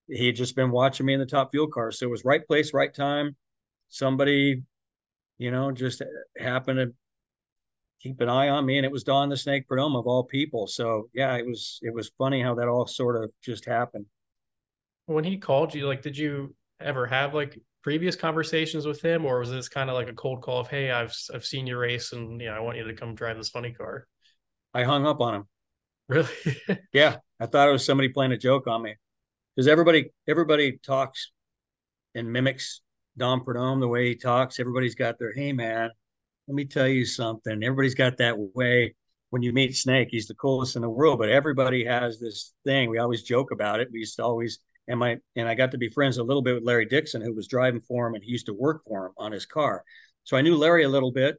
he 0.08 0.26
had 0.26 0.36
just 0.36 0.54
been 0.54 0.70
watching 0.70 1.06
me 1.06 1.14
in 1.14 1.20
the 1.20 1.26
top 1.26 1.50
fuel 1.50 1.68
car. 1.68 1.90
So 1.90 2.06
it 2.06 2.10
was 2.10 2.24
right 2.24 2.46
place, 2.46 2.72
right 2.72 2.92
time. 2.92 3.36
Somebody, 3.88 4.62
you 5.38 5.50
know, 5.50 5.72
just 5.72 6.02
happened 6.38 6.78
to 6.78 6.94
keep 8.02 8.20
an 8.20 8.28
eye 8.28 8.48
on 8.48 8.66
me, 8.66 8.76
and 8.76 8.84
it 8.84 8.92
was 8.92 9.04
Don 9.04 9.28
the 9.28 9.36
Snake 9.36 9.68
Prudhomme 9.68 9.96
of 9.96 10.06
all 10.06 10.24
people. 10.24 10.66
So 10.66 11.08
yeah, 11.14 11.36
it 11.36 11.46
was 11.46 11.78
it 11.82 11.94
was 11.94 12.10
funny 12.18 12.42
how 12.42 12.54
that 12.56 12.68
all 12.68 12.86
sort 12.86 13.22
of 13.22 13.30
just 13.42 13.64
happened. 13.64 14.06
When 15.06 15.24
he 15.24 15.38
called 15.38 15.74
you, 15.74 15.86
like, 15.86 16.02
did 16.02 16.16
you 16.16 16.54
ever 16.80 17.06
have 17.06 17.34
like 17.34 17.58
previous 17.82 18.16
conversations 18.16 18.86
with 18.86 19.02
him, 19.02 19.24
or 19.24 19.38
was 19.38 19.50
this 19.50 19.68
kind 19.68 19.90
of 19.90 19.94
like 19.94 20.08
a 20.08 20.14
cold 20.14 20.42
call 20.42 20.60
of, 20.60 20.68
"Hey, 20.68 20.90
I've 20.90 21.14
I've 21.32 21.44
seen 21.44 21.66
your 21.66 21.78
race, 21.78 22.12
and 22.12 22.40
you 22.40 22.48
know, 22.48 22.54
I 22.54 22.60
want 22.60 22.78
you 22.78 22.84
to 22.84 22.94
come 22.94 23.14
drive 23.14 23.36
this 23.36 23.50
funny 23.50 23.72
car"? 23.72 24.06
I 24.74 24.84
hung 24.84 25.06
up 25.06 25.20
on 25.20 25.34
him. 25.34 25.48
Really? 26.08 26.28
yeah, 26.92 27.16
I 27.38 27.46
thought 27.46 27.68
it 27.68 27.72
was 27.72 27.84
somebody 27.84 28.08
playing 28.08 28.32
a 28.32 28.38
joke 28.38 28.66
on 28.66 28.82
me 28.82 28.96
because 29.54 29.68
everybody 29.68 30.10
everybody 30.28 30.78
talks 30.78 31.30
and 32.14 32.32
mimics 32.32 32.80
Don 33.16 33.44
Prudhomme 33.44 33.80
the 33.80 33.88
way 33.88 34.08
he 34.08 34.14
talks. 34.16 34.58
Everybody's 34.58 34.94
got 34.94 35.18
their 35.18 35.32
hey 35.32 35.52
man, 35.52 35.90
let 36.48 36.54
me 36.54 36.64
tell 36.64 36.88
you 36.88 37.04
something. 37.04 37.62
Everybody's 37.62 37.94
got 37.94 38.18
that 38.18 38.36
way 38.54 38.94
when 39.30 39.42
you 39.42 39.52
meet 39.52 39.76
Snake. 39.76 40.08
He's 40.10 40.26
the 40.26 40.34
coolest 40.34 40.76
in 40.76 40.82
the 40.82 40.88
world, 40.88 41.18
but 41.18 41.28
everybody 41.28 41.84
has 41.84 42.18
this 42.18 42.52
thing. 42.64 42.90
We 42.90 42.98
always 42.98 43.22
joke 43.22 43.50
about 43.52 43.80
it. 43.80 43.88
We 43.92 44.00
used 44.00 44.16
to 44.16 44.24
always 44.24 44.58
and 44.88 44.98
my 44.98 45.18
and 45.36 45.48
I 45.48 45.54
got 45.54 45.70
to 45.70 45.78
be 45.78 45.88
friends 45.88 46.18
a 46.18 46.24
little 46.24 46.42
bit 46.42 46.54
with 46.54 46.64
Larry 46.64 46.86
Dixon, 46.86 47.22
who 47.22 47.34
was 47.34 47.46
driving 47.46 47.80
for 47.80 48.06
him, 48.06 48.14
and 48.14 48.24
he 48.24 48.30
used 48.30 48.46
to 48.46 48.54
work 48.54 48.82
for 48.84 49.06
him 49.06 49.12
on 49.16 49.32
his 49.32 49.46
car. 49.46 49.84
So 50.24 50.36
I 50.36 50.42
knew 50.42 50.56
Larry 50.56 50.84
a 50.84 50.88
little 50.88 51.12
bit. 51.12 51.36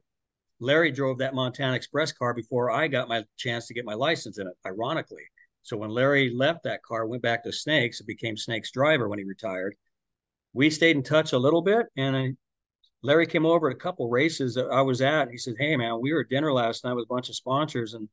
Larry 0.60 0.90
drove 0.90 1.18
that 1.18 1.34
Montana 1.34 1.74
Express 1.74 2.12
car 2.12 2.32
before 2.32 2.70
I 2.70 2.88
got 2.88 3.08
my 3.08 3.24
chance 3.36 3.66
to 3.66 3.74
get 3.74 3.84
my 3.84 3.94
license 3.94 4.38
in 4.38 4.46
it, 4.46 4.54
ironically. 4.66 5.24
So 5.62 5.76
when 5.76 5.90
Larry 5.90 6.30
left 6.30 6.64
that 6.64 6.82
car, 6.82 7.06
went 7.06 7.22
back 7.22 7.44
to 7.44 7.52
Snakes, 7.52 8.00
it 8.00 8.06
became 8.06 8.36
Snakes 8.36 8.70
driver 8.70 9.08
when 9.08 9.18
he 9.18 9.24
retired. 9.24 9.74
We 10.52 10.70
stayed 10.70 10.96
in 10.96 11.02
touch 11.02 11.32
a 11.32 11.38
little 11.38 11.62
bit, 11.62 11.86
and 11.96 12.16
I, 12.16 12.32
Larry 13.04 13.26
came 13.26 13.44
over 13.44 13.68
at 13.68 13.76
a 13.76 13.78
couple 13.78 14.08
races 14.08 14.54
that 14.54 14.66
I 14.72 14.80
was 14.80 15.02
at. 15.02 15.30
He 15.30 15.36
said, 15.36 15.54
"Hey 15.58 15.76
man, 15.76 16.00
we 16.00 16.12
were 16.12 16.20
at 16.20 16.30
dinner 16.30 16.52
last 16.52 16.84
night 16.84 16.94
with 16.94 17.04
a 17.04 17.14
bunch 17.14 17.28
of 17.28 17.36
sponsors, 17.36 17.92
and 17.92 18.08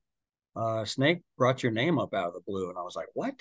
uh, 0.56 0.84
Snake 0.84 1.22
brought 1.38 1.64
your 1.64 1.72
name 1.72 1.98
up 1.98 2.14
out 2.14 2.28
of 2.28 2.34
the 2.34 2.42
blue." 2.46 2.70
And 2.70 2.78
I 2.78 2.82
was 2.82 2.96
like, 2.96 3.08
"What?" 3.14 3.40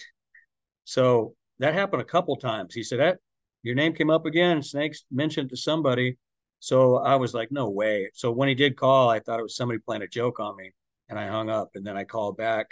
So 0.85 1.35
that 1.59 1.75
happened 1.75 2.03
a 2.03 2.07
couple 2.07 2.37
times. 2.37 2.73
He 2.73 2.85
said 2.85 3.01
that 3.01 3.19
your 3.63 3.75
name 3.75 3.95
came 3.95 4.11
up 4.11 4.27
again. 4.27 4.63
Snakes 4.63 5.05
mentioned 5.11 5.51
to 5.51 5.57
somebody. 5.57 6.17
So 6.61 6.97
I 6.97 7.17
was 7.17 7.35
like, 7.35 7.51
no 7.51 7.69
way. 7.69 8.11
So 8.15 8.31
when 8.31 8.49
he 8.49 8.55
did 8.55 8.77
call, 8.77 9.09
I 9.11 9.21
thought 9.21 9.41
it 9.41 9.43
was 9.43 9.57
somebody 9.57 9.81
playing 9.81 10.03
a 10.03 10.09
joke 10.09 10.41
on 10.41 10.57
me, 10.57 10.73
and 11.09 11.19
I 11.19 11.27
hung 11.27 11.51
up. 11.51 11.71
And 11.75 11.87
then 11.87 11.97
I 11.97 12.05
called 12.05 12.37
back, 12.37 12.67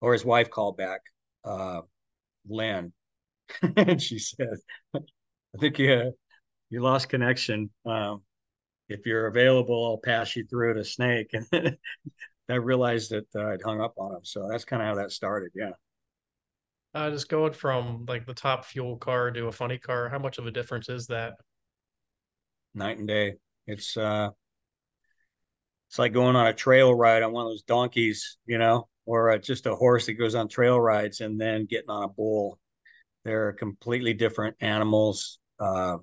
or 0.00 0.12
his 0.12 0.24
wife 0.24 0.50
called 0.50 0.76
back, 0.76 1.00
uh, 1.44 1.82
Lynn, 2.48 2.92
and 3.76 4.00
she 4.00 4.18
said, 4.18 4.56
"I 4.94 5.00
think 5.58 5.78
you 5.78 6.12
you 6.70 6.80
lost 6.80 7.08
connection. 7.08 7.70
Um, 7.84 8.22
if 8.88 9.06
you're 9.06 9.26
available, 9.26 9.86
I'll 9.86 9.98
pass 9.98 10.36
you 10.36 10.44
through 10.44 10.74
to 10.74 10.84
Snake." 10.84 11.34
And 12.48 12.56
I 12.56 12.58
realized 12.58 13.10
that 13.10 13.26
uh, 13.36 13.48
I'd 13.48 13.62
hung 13.62 13.80
up 13.80 13.94
on 13.98 14.14
him. 14.14 14.24
So 14.24 14.48
that's 14.50 14.64
kind 14.64 14.80
of 14.80 14.88
how 14.88 14.94
that 14.96 15.12
started. 15.12 15.50
Yeah. 15.54 15.72
Uh, 16.94 17.10
just 17.10 17.28
going 17.28 17.52
from 17.52 18.06
like 18.08 18.24
the 18.24 18.34
top 18.34 18.64
fuel 18.64 18.96
car 18.96 19.30
to 19.30 19.46
a 19.46 19.52
funny 19.52 19.78
car, 19.78 20.08
how 20.08 20.18
much 20.18 20.38
of 20.38 20.46
a 20.46 20.50
difference 20.50 20.88
is 20.88 21.06
that? 21.08 21.34
Night 22.74 22.98
and 22.98 23.06
day. 23.06 23.34
It's 23.66 23.96
uh, 23.96 24.30
it's 25.88 25.98
like 25.98 26.14
going 26.14 26.36
on 26.36 26.46
a 26.46 26.54
trail 26.54 26.94
ride 26.94 27.22
on 27.22 27.32
one 27.32 27.44
of 27.44 27.52
those 27.52 27.62
donkeys, 27.62 28.38
you 28.46 28.56
know, 28.56 28.88
or 29.04 29.30
uh, 29.30 29.38
just 29.38 29.66
a 29.66 29.74
horse 29.74 30.06
that 30.06 30.14
goes 30.14 30.34
on 30.34 30.48
trail 30.48 30.80
rides 30.80 31.20
and 31.20 31.38
then 31.38 31.66
getting 31.66 31.90
on 31.90 32.04
a 32.04 32.08
bull. 32.08 32.58
They're 33.24 33.52
completely 33.52 34.14
different 34.14 34.56
animals. 34.60 35.38
Uh, 35.60 35.98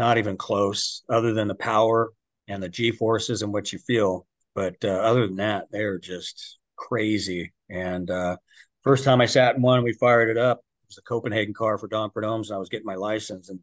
not 0.00 0.18
even 0.18 0.36
close, 0.36 1.04
other 1.08 1.32
than 1.32 1.46
the 1.46 1.54
power 1.54 2.10
and 2.48 2.60
the 2.60 2.68
G 2.68 2.90
forces 2.90 3.42
and 3.42 3.52
what 3.52 3.72
you 3.72 3.78
feel. 3.78 4.26
But 4.54 4.76
uh, 4.82 4.88
other 4.88 5.26
than 5.28 5.36
that, 5.36 5.66
they're 5.70 5.98
just 5.98 6.58
crazy. 6.74 7.52
And 7.68 8.10
uh, 8.10 8.36
first 8.82 9.04
time 9.04 9.20
I 9.20 9.26
sat 9.26 9.54
in 9.54 9.62
one, 9.62 9.84
we 9.84 9.92
fired 9.92 10.30
it 10.30 10.38
up. 10.38 10.58
It 10.58 10.88
was 10.88 10.98
a 10.98 11.02
Copenhagen 11.02 11.54
car 11.54 11.78
for 11.78 11.86
Don 11.86 12.10
Prudhomme's, 12.10 12.50
and 12.50 12.56
I 12.56 12.58
was 12.58 12.68
getting 12.68 12.86
my 12.86 12.96
license, 12.96 13.48
and 13.50 13.60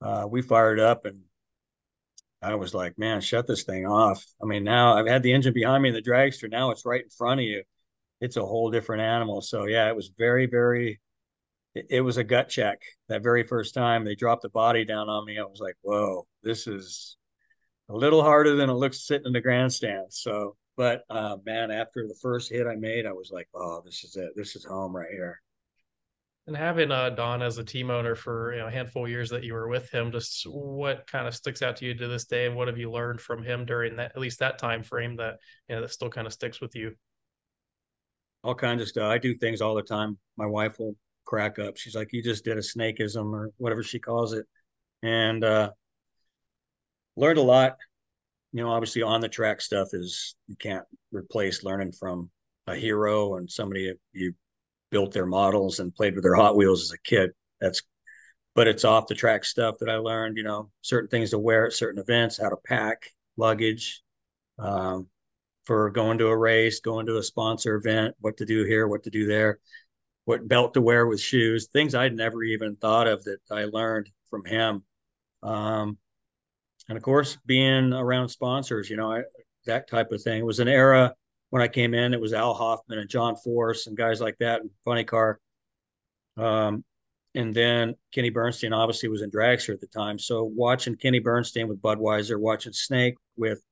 uh, 0.00 0.28
we 0.30 0.42
fired 0.42 0.78
up, 0.78 1.06
and 1.06 1.22
I 2.42 2.54
was 2.54 2.74
like, 2.74 2.98
man, 2.98 3.20
shut 3.20 3.46
this 3.48 3.64
thing 3.64 3.86
off. 3.86 4.24
I 4.40 4.46
mean, 4.46 4.62
now 4.62 4.94
I've 4.96 5.08
had 5.08 5.22
the 5.24 5.32
engine 5.32 5.54
behind 5.54 5.82
me 5.82 5.88
in 5.88 5.94
the 5.94 6.02
dragster. 6.02 6.48
Now 6.48 6.70
it's 6.70 6.86
right 6.86 7.02
in 7.02 7.10
front 7.10 7.40
of 7.40 7.46
you. 7.46 7.62
it's 8.20 8.36
a 8.36 8.44
whole 8.44 8.70
different 8.70 9.02
animal. 9.02 9.40
So 9.40 9.64
yeah, 9.66 9.88
it 9.88 9.96
was 9.96 10.10
very, 10.16 10.46
very. 10.46 11.00
It, 11.76 11.86
it 11.90 12.00
was 12.00 12.16
a 12.16 12.24
gut 12.24 12.48
check 12.48 12.80
that 13.08 13.22
very 13.22 13.44
first 13.44 13.74
time 13.74 14.04
they 14.04 14.14
dropped 14.14 14.42
the 14.42 14.48
body 14.48 14.86
down 14.86 15.10
on 15.10 15.26
me. 15.26 15.38
I 15.38 15.42
was 15.42 15.60
like, 15.60 15.76
"Whoa, 15.82 16.26
this 16.42 16.66
is 16.66 17.18
a 17.90 17.94
little 17.94 18.22
harder 18.22 18.56
than 18.56 18.70
it 18.70 18.74
looks 18.74 19.06
sitting 19.06 19.26
in 19.26 19.32
the 19.34 19.42
grandstand." 19.42 20.06
So, 20.10 20.56
but 20.76 21.02
uh, 21.10 21.36
man, 21.44 21.70
after 21.70 22.08
the 22.08 22.16
first 22.22 22.50
hit 22.50 22.66
I 22.66 22.76
made, 22.76 23.04
I 23.04 23.12
was 23.12 23.30
like, 23.30 23.48
"Oh, 23.54 23.82
this 23.84 24.04
is 24.04 24.16
it. 24.16 24.30
This 24.34 24.56
is 24.56 24.64
home 24.64 24.96
right 24.96 25.10
here." 25.10 25.42
And 26.46 26.56
having 26.56 26.90
uh, 26.90 27.10
Don 27.10 27.42
as 27.42 27.58
a 27.58 27.64
team 27.64 27.90
owner 27.90 28.14
for 28.14 28.54
you 28.54 28.60
know, 28.60 28.68
a 28.68 28.70
handful 28.70 29.04
of 29.04 29.10
years 29.10 29.30
that 29.30 29.44
you 29.44 29.52
were 29.52 29.68
with 29.68 29.90
him, 29.90 30.12
just 30.12 30.44
what 30.44 31.06
kind 31.06 31.26
of 31.26 31.34
sticks 31.34 31.60
out 31.60 31.76
to 31.78 31.84
you 31.84 31.92
to 31.94 32.08
this 32.08 32.24
day, 32.24 32.46
and 32.46 32.56
what 32.56 32.68
have 32.68 32.78
you 32.78 32.90
learned 32.90 33.20
from 33.20 33.42
him 33.42 33.66
during 33.66 33.96
that, 33.96 34.12
at 34.14 34.18
least 34.18 34.38
that 34.38 34.58
time 34.58 34.82
frame 34.82 35.16
that 35.16 35.36
you 35.68 35.74
know 35.74 35.82
that 35.82 35.90
still 35.90 36.08
kind 36.08 36.26
of 36.26 36.32
sticks 36.32 36.58
with 36.58 36.74
you? 36.74 36.94
All 38.42 38.54
kinds 38.54 38.80
of 38.80 38.88
stuff. 38.88 39.10
I 39.10 39.18
do 39.18 39.34
things 39.34 39.60
all 39.60 39.74
the 39.74 39.82
time. 39.82 40.16
My 40.38 40.46
wife 40.46 40.78
will 40.78 40.96
crack 41.26 41.58
up. 41.58 41.76
She's 41.76 41.94
like, 41.94 42.12
"You 42.12 42.22
just 42.22 42.44
did 42.44 42.56
a 42.56 42.62
snakeism 42.62 43.32
or 43.32 43.50
whatever 43.58 43.82
she 43.82 43.98
calls 43.98 44.32
it," 44.32 44.46
and 45.02 45.44
uh, 45.44 45.70
learned 47.16 47.38
a 47.38 47.42
lot. 47.42 47.76
You 48.52 48.62
know, 48.62 48.70
obviously 48.70 49.02
on 49.02 49.20
the 49.20 49.28
track 49.28 49.60
stuff 49.60 49.88
is 49.92 50.36
you 50.46 50.56
can't 50.56 50.84
replace 51.12 51.62
learning 51.62 51.92
from 51.92 52.30
a 52.66 52.74
hero 52.74 53.36
and 53.36 53.50
somebody 53.50 53.92
you 54.12 54.32
built 54.90 55.12
their 55.12 55.26
models 55.26 55.80
and 55.80 55.94
played 55.94 56.14
with 56.14 56.24
their 56.24 56.34
Hot 56.34 56.56
Wheels 56.56 56.82
as 56.82 56.92
a 56.92 56.98
kid. 56.98 57.30
That's, 57.60 57.82
but 58.54 58.68
it's 58.68 58.84
off 58.84 59.08
the 59.08 59.14
track 59.14 59.44
stuff 59.44 59.76
that 59.80 59.90
I 59.90 59.96
learned. 59.96 60.36
You 60.38 60.44
know, 60.44 60.70
certain 60.82 61.08
things 61.08 61.30
to 61.30 61.38
wear 61.38 61.66
at 61.66 61.72
certain 61.72 62.00
events, 62.00 62.40
how 62.40 62.48
to 62.48 62.56
pack 62.56 63.10
luggage, 63.36 64.02
um, 64.58 65.08
for 65.64 65.90
going 65.90 66.18
to 66.18 66.28
a 66.28 66.36
race, 66.36 66.80
going 66.80 67.06
to 67.06 67.18
a 67.18 67.22
sponsor 67.22 67.74
event, 67.74 68.14
what 68.20 68.36
to 68.38 68.46
do 68.46 68.64
here, 68.64 68.86
what 68.86 69.02
to 69.02 69.10
do 69.10 69.26
there, 69.26 69.58
what 70.26 70.46
belt 70.46 70.74
to 70.74 70.80
wear 70.80 71.06
with 71.06 71.20
shoes, 71.20 71.68
things 71.72 71.94
I'd 71.94 72.14
never 72.14 72.42
even 72.42 72.76
thought 72.76 73.06
of 73.06 73.24
that 73.24 73.38
I 73.50 73.64
learned 73.64 74.10
from 74.28 74.44
him. 74.44 74.82
Um, 75.42 75.98
and 76.88 76.98
of 76.98 77.02
course, 77.02 77.38
being 77.46 77.92
around 77.92 78.28
sponsors, 78.28 78.90
you 78.90 78.96
know, 78.96 79.10
I, 79.10 79.22
that 79.66 79.88
type 79.88 80.10
of 80.10 80.20
thing. 80.20 80.40
It 80.40 80.46
was 80.46 80.58
an 80.58 80.68
era 80.68 81.14
when 81.50 81.62
I 81.62 81.68
came 81.68 81.94
in, 81.94 82.12
it 82.12 82.20
was 82.20 82.32
Al 82.32 82.54
Hofmann 82.54 82.98
and 82.98 83.08
John 83.08 83.36
Force 83.36 83.86
and 83.86 83.96
guys 83.96 84.20
like 84.20 84.36
that, 84.38 84.62
and 84.62 84.70
Funny 84.84 85.04
Car. 85.04 85.38
Um, 86.36 86.84
and 87.36 87.54
then 87.54 87.94
Kenny 88.12 88.30
Bernstein 88.30 88.72
obviously 88.72 89.08
was 89.08 89.22
in 89.22 89.30
dragster 89.30 89.72
at 89.72 89.80
the 89.80 89.86
time. 89.86 90.18
So 90.18 90.42
watching 90.42 90.96
Kenny 90.96 91.20
Bernstein 91.20 91.68
with 91.68 91.80
Budweiser, 91.80 92.38
watching 92.38 92.72
Snake 92.72 93.14
with 93.36 93.62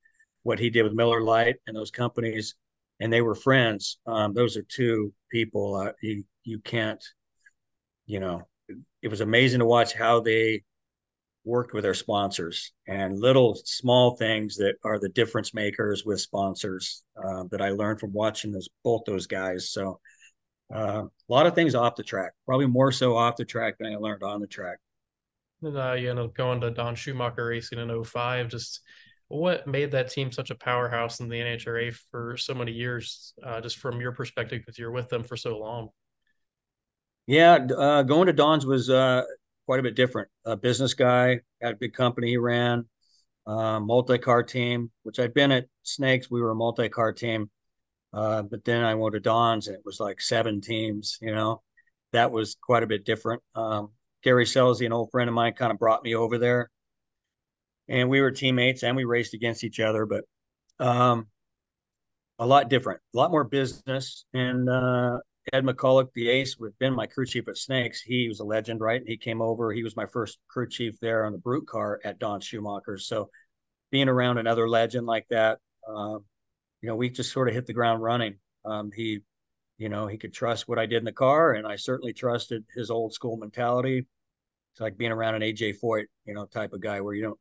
what 0.45 0.61
he 0.61 0.71
did 0.71 0.85
with 0.85 0.93
Miller 0.93 1.21
Lite 1.21 1.57
and 1.67 1.77
those 1.77 1.91
companies, 1.91 2.55
and 3.01 3.13
they 3.13 3.23
were 3.23 3.35
friends. 3.35 3.99
Um, 4.07 4.35
those 4.35 4.57
are 4.57 4.63
two 4.63 5.13
people 5.33 5.75
uh, 5.75 5.93
you 6.01 6.23
you 6.45 6.59
can't, 6.61 7.03
you 8.07 8.21
know, 8.21 8.47
it 9.03 9.09
was 9.09 9.21
amazing 9.21 9.61
to 9.61 9.67
watch 9.67 9.93
how 9.93 10.21
they 10.21 10.63
worked 11.45 11.75
with 11.75 11.85
our 11.85 11.95
sponsors 11.95 12.73
and 12.89 13.21
little 13.21 13.55
small 13.65 14.17
things 14.17 14.57
that 14.57 14.77
are 14.83 14.99
the 14.99 15.11
difference 15.11 15.53
makers 15.53 16.05
with 16.05 16.21
sponsors 16.21 17.03
uh, 17.23 17.45
that 17.51 17.61
I 17.61 17.71
learned 17.71 18.01
from 18.01 18.13
watching 18.13 18.51
those 18.51 18.69
both 18.83 19.03
those 19.07 19.27
guys. 19.27 19.71
So 19.71 20.01
uh, 20.75 21.05
a 21.05 21.33
lot 21.33 21.47
of 21.47 21.55
things 21.55 21.75
off 21.75 21.97
the 21.97 22.03
track, 22.03 22.33
probably 22.47 22.67
more 22.67 22.93
so 22.93 23.17
off 23.17 23.37
the 23.37 23.45
track 23.45 23.77
than 23.79 23.93
I 23.93 23.97
learned 23.97 24.23
on 24.23 24.41
the 24.41 24.47
track. 24.47 24.79
And 25.63 25.77
uh, 25.77 25.93
you 25.93 26.11
ended 26.11 26.25
up 26.25 26.35
going 26.35 26.61
to 26.63 26.71
Don 26.71 26.95
Schumacher 26.95 27.47
Racing 27.47 27.79
in 27.79 28.05
05. 28.05 28.49
Just 28.49 28.81
what 29.29 29.67
made 29.67 29.93
that 29.93 30.11
team 30.11 30.33
such 30.33 30.51
a 30.51 30.55
powerhouse 30.55 31.21
in 31.21 31.29
the 31.29 31.41
NHRA 31.41 31.95
for 32.11 32.37
so 32.37 32.55
many 32.55 32.73
years, 32.73 33.35
uh, 33.43 33.61
just 33.61 33.79
from 33.79 34.01
your 34.01 34.13
perspective, 34.13 34.61
because 34.61 34.79
you're 34.79 34.91
with 34.91 35.09
them 35.09 35.25
for 35.25 35.37
so 35.37 35.59
long? 35.59 35.91
Yeah, 37.27 37.67
uh, 37.77 38.03
going 38.03 38.27
to 38.27 38.33
Don's 38.33 38.67
was 38.67 38.91
uh, 38.91 39.23
quite 39.67 39.81
a 39.81 39.83
bit 39.83 39.97
different. 39.97 40.29
A 40.45 40.57
business 40.57 40.95
guy, 40.95 41.41
had 41.63 41.75
a 41.75 41.79
big 41.79 41.95
company 41.95 42.29
he 42.29 42.37
ran, 42.37 42.87
uh, 43.47 43.81
multi-car 43.81 44.43
team, 44.43 44.91
which 45.03 45.19
I'd 45.19 45.35
been 45.35 45.53
at 45.53 45.67
Snakes. 45.83 46.31
We 46.31 46.41
were 46.43 46.51
a 46.51 46.55
multi-car 46.55 47.13
team. 47.13 47.51
Uh, 48.13 48.43
but 48.43 48.65
then 48.65 48.85
I 48.85 48.95
went 48.95 49.15
to 49.15 49.21
Don's 49.21 49.67
and 49.67 49.77
it 49.77 49.83
was 49.85 49.99
like 49.99 50.21
seven 50.21 50.61
teams, 50.61 51.19
you 51.21 51.35
know, 51.35 51.63
that 52.13 52.31
was 52.31 52.57
quite 52.63 52.85
a 52.85 52.87
bit 52.87 53.05
different. 53.05 53.43
Um, 53.57 53.91
Gary 54.23 54.45
Scelzi, 54.45 54.87
an 54.87 54.93
old 54.93 55.11
friend 55.11 55.29
of 55.29 55.35
mine, 55.35 55.55
kind 55.55 55.73
of 55.73 55.81
brought 55.81 56.05
me 56.05 56.15
over 56.15 56.39
there 56.39 56.71
and 57.89 58.09
we 58.09 58.21
were 58.21 58.31
teammates 58.31 58.85
and 58.85 58.97
we 58.97 59.05
raced 59.05 59.35
against 59.35 59.65
each 59.65 59.81
other, 59.81 60.07
but, 60.07 60.25
um, 60.79 61.27
a 62.39 62.47
lot 62.47 62.69
different, 62.69 63.01
a 63.15 63.17
lot 63.17 63.33
more 63.33 63.45
business. 63.45 64.25
And, 64.33 64.69
uh, 64.69 65.19
Ed 65.53 65.65
McCulloch, 65.65 66.09
the 66.15 66.29
ace, 66.31 66.57
with 66.59 66.79
been 66.79 66.95
my 66.95 67.07
crew 67.07 67.27
chief 67.27 67.49
at 67.49 67.59
Snakes. 67.59 68.01
He 68.01 68.29
was 68.29 68.41
a 68.41 68.45
legend, 68.45 68.81
right? 68.81 69.03
He 69.07 69.17
came 69.17 69.43
over. 69.43 69.73
He 69.73 69.83
was 69.83 69.97
my 69.97 70.07
first 70.07 70.39
crew 70.49 70.69
chief 70.69 70.99
there 71.01 71.27
on 71.27 71.33
the 71.33 71.39
Brute 71.39 71.67
car 71.67 72.01
at 72.05 72.19
Don 72.19 72.41
Schumacher's. 72.41 73.07
So 73.07 73.31
being 73.91 74.09
around 74.09 74.39
another 74.39 74.69
legend 74.69 75.07
like 75.07 75.27
that, 75.29 75.59
um, 75.87 76.25
you 76.81 76.89
know, 76.89 76.97
we 76.97 77.11
just 77.11 77.33
sort 77.33 77.49
of 77.49 77.55
hit 77.55 77.67
the 77.67 77.73
ground 77.73 78.03
running. 78.03 78.37
Um, 78.65 78.91
he, 78.95 79.21
you 79.77 79.89
know, 79.89 80.07
he 80.07 80.17
could 80.17 80.33
trust 80.33 80.67
what 80.67 80.79
I 80.79 80.87
did 80.87 80.99
in 80.99 81.05
the 81.05 81.13
car, 81.13 81.53
and 81.53 81.67
I 81.67 81.77
certainly 81.77 82.15
trusted 82.15 82.65
his 82.75 82.91
old 82.91 83.13
school 83.13 83.37
mentality. 83.37 84.07
It's 84.73 84.81
like 84.81 84.97
being 84.97 85.13
around 85.13 85.35
an 85.35 85.43
AJ 85.43 85.77
Foyt, 85.83 86.07
you 86.25 86.35
know, 86.35 86.47
type 86.47 86.73
of 86.73 86.81
guy 86.81 87.01
where 87.01 87.15
you 87.15 87.23
don't, 87.23 87.39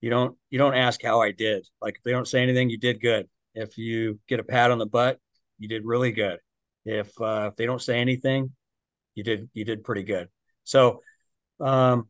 you 0.00 0.10
don't, 0.10 0.36
you 0.50 0.58
don't 0.58 0.74
ask 0.74 1.02
how 1.02 1.22
I 1.22 1.30
did. 1.30 1.66
Like 1.80 1.96
if 1.96 2.02
they 2.02 2.10
don't 2.10 2.28
say 2.28 2.42
anything, 2.42 2.68
you 2.68 2.78
did 2.78 3.00
good. 3.00 3.28
If 3.54 3.78
you 3.78 4.18
get 4.28 4.40
a 4.40 4.44
pat 4.44 4.70
on 4.70 4.78
the 4.78 4.86
butt, 4.86 5.18
you 5.58 5.68
did 5.68 5.84
really 5.84 6.12
good 6.12 6.38
if 6.88 7.20
uh, 7.20 7.48
if 7.50 7.56
they 7.56 7.66
don't 7.66 7.82
say 7.82 7.98
anything, 8.00 8.52
you 9.14 9.24
did 9.24 9.48
you 9.54 9.64
did 9.64 9.84
pretty 9.84 10.02
good. 10.02 10.28
So, 10.64 11.02
um, 11.60 12.08